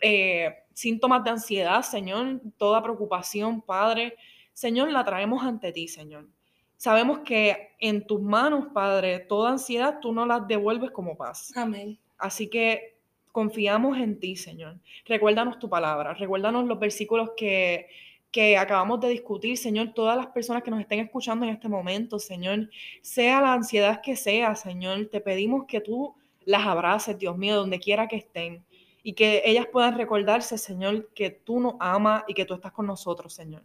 eh, 0.00 0.54
síntomas 0.80 1.22
de 1.22 1.30
ansiedad, 1.30 1.82
Señor, 1.82 2.40
toda 2.56 2.82
preocupación, 2.82 3.60
Padre. 3.60 4.16
Señor, 4.52 4.90
la 4.90 5.04
traemos 5.04 5.42
ante 5.44 5.72
ti, 5.72 5.88
Señor. 5.88 6.26
Sabemos 6.76 7.18
que 7.20 7.74
en 7.78 8.06
tus 8.06 8.22
manos, 8.22 8.68
Padre, 8.72 9.18
toda 9.20 9.50
ansiedad 9.50 9.98
tú 10.00 10.12
no 10.12 10.24
la 10.24 10.40
devuelves 10.40 10.90
como 10.90 11.16
paz. 11.16 11.52
Amén. 11.54 11.98
Así 12.16 12.48
que 12.48 12.96
confiamos 13.30 13.98
en 13.98 14.18
ti, 14.18 14.36
Señor. 14.36 14.78
Recuérdanos 15.04 15.58
tu 15.58 15.68
palabra, 15.68 16.14
recuérdanos 16.14 16.66
los 16.66 16.78
versículos 16.78 17.32
que, 17.36 17.86
que 18.30 18.56
acabamos 18.56 19.00
de 19.00 19.10
discutir, 19.10 19.58
Señor, 19.58 19.92
todas 19.92 20.16
las 20.16 20.28
personas 20.28 20.62
que 20.62 20.70
nos 20.70 20.80
estén 20.80 21.00
escuchando 21.00 21.44
en 21.44 21.52
este 21.52 21.68
momento, 21.68 22.18
Señor, 22.18 22.70
sea 23.02 23.42
la 23.42 23.52
ansiedad 23.52 24.00
que 24.00 24.16
sea, 24.16 24.54
Señor, 24.54 25.08
te 25.12 25.20
pedimos 25.20 25.66
que 25.66 25.82
tú 25.82 26.14
las 26.46 26.66
abraces, 26.66 27.18
Dios 27.18 27.36
mío, 27.36 27.56
donde 27.56 27.78
quiera 27.78 28.08
que 28.08 28.16
estén 28.16 28.64
y 29.02 29.14
que 29.14 29.42
ellas 29.44 29.66
puedan 29.72 29.96
recordarse, 29.96 30.58
Señor, 30.58 31.10
que 31.14 31.30
tú 31.30 31.60
nos 31.60 31.74
amas 31.80 32.24
y 32.28 32.34
que 32.34 32.44
tú 32.44 32.54
estás 32.54 32.72
con 32.72 32.86
nosotros, 32.86 33.32
Señor. 33.32 33.62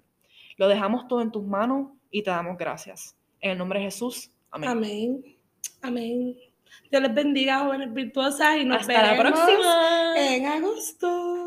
Lo 0.58 0.68
dejamos 0.68 1.08
todo 1.08 1.22
en 1.22 1.32
tus 1.32 1.44
manos 1.44 1.90
y 2.10 2.24
te 2.24 2.30
damos 2.30 2.58
gracias. 2.58 3.18
En 3.42 3.52
el 3.52 3.58
nombre 3.58 3.80
de 3.80 3.86
Jesús. 3.86 4.32
Amén. 4.52 4.70
Amén. 4.70 5.38
Amén. 5.82 6.36
Dios 6.90 7.02
les 7.02 7.14
bendiga, 7.14 7.60
jóvenes 7.60 7.94
virtuosas, 7.94 8.58
y 8.58 8.66
nos 8.66 8.82
Hasta 8.82 8.94
vemos 8.94 9.18
la 9.18 9.22
próxima. 9.22 10.14
en 10.18 10.46
agosto. 10.46 11.45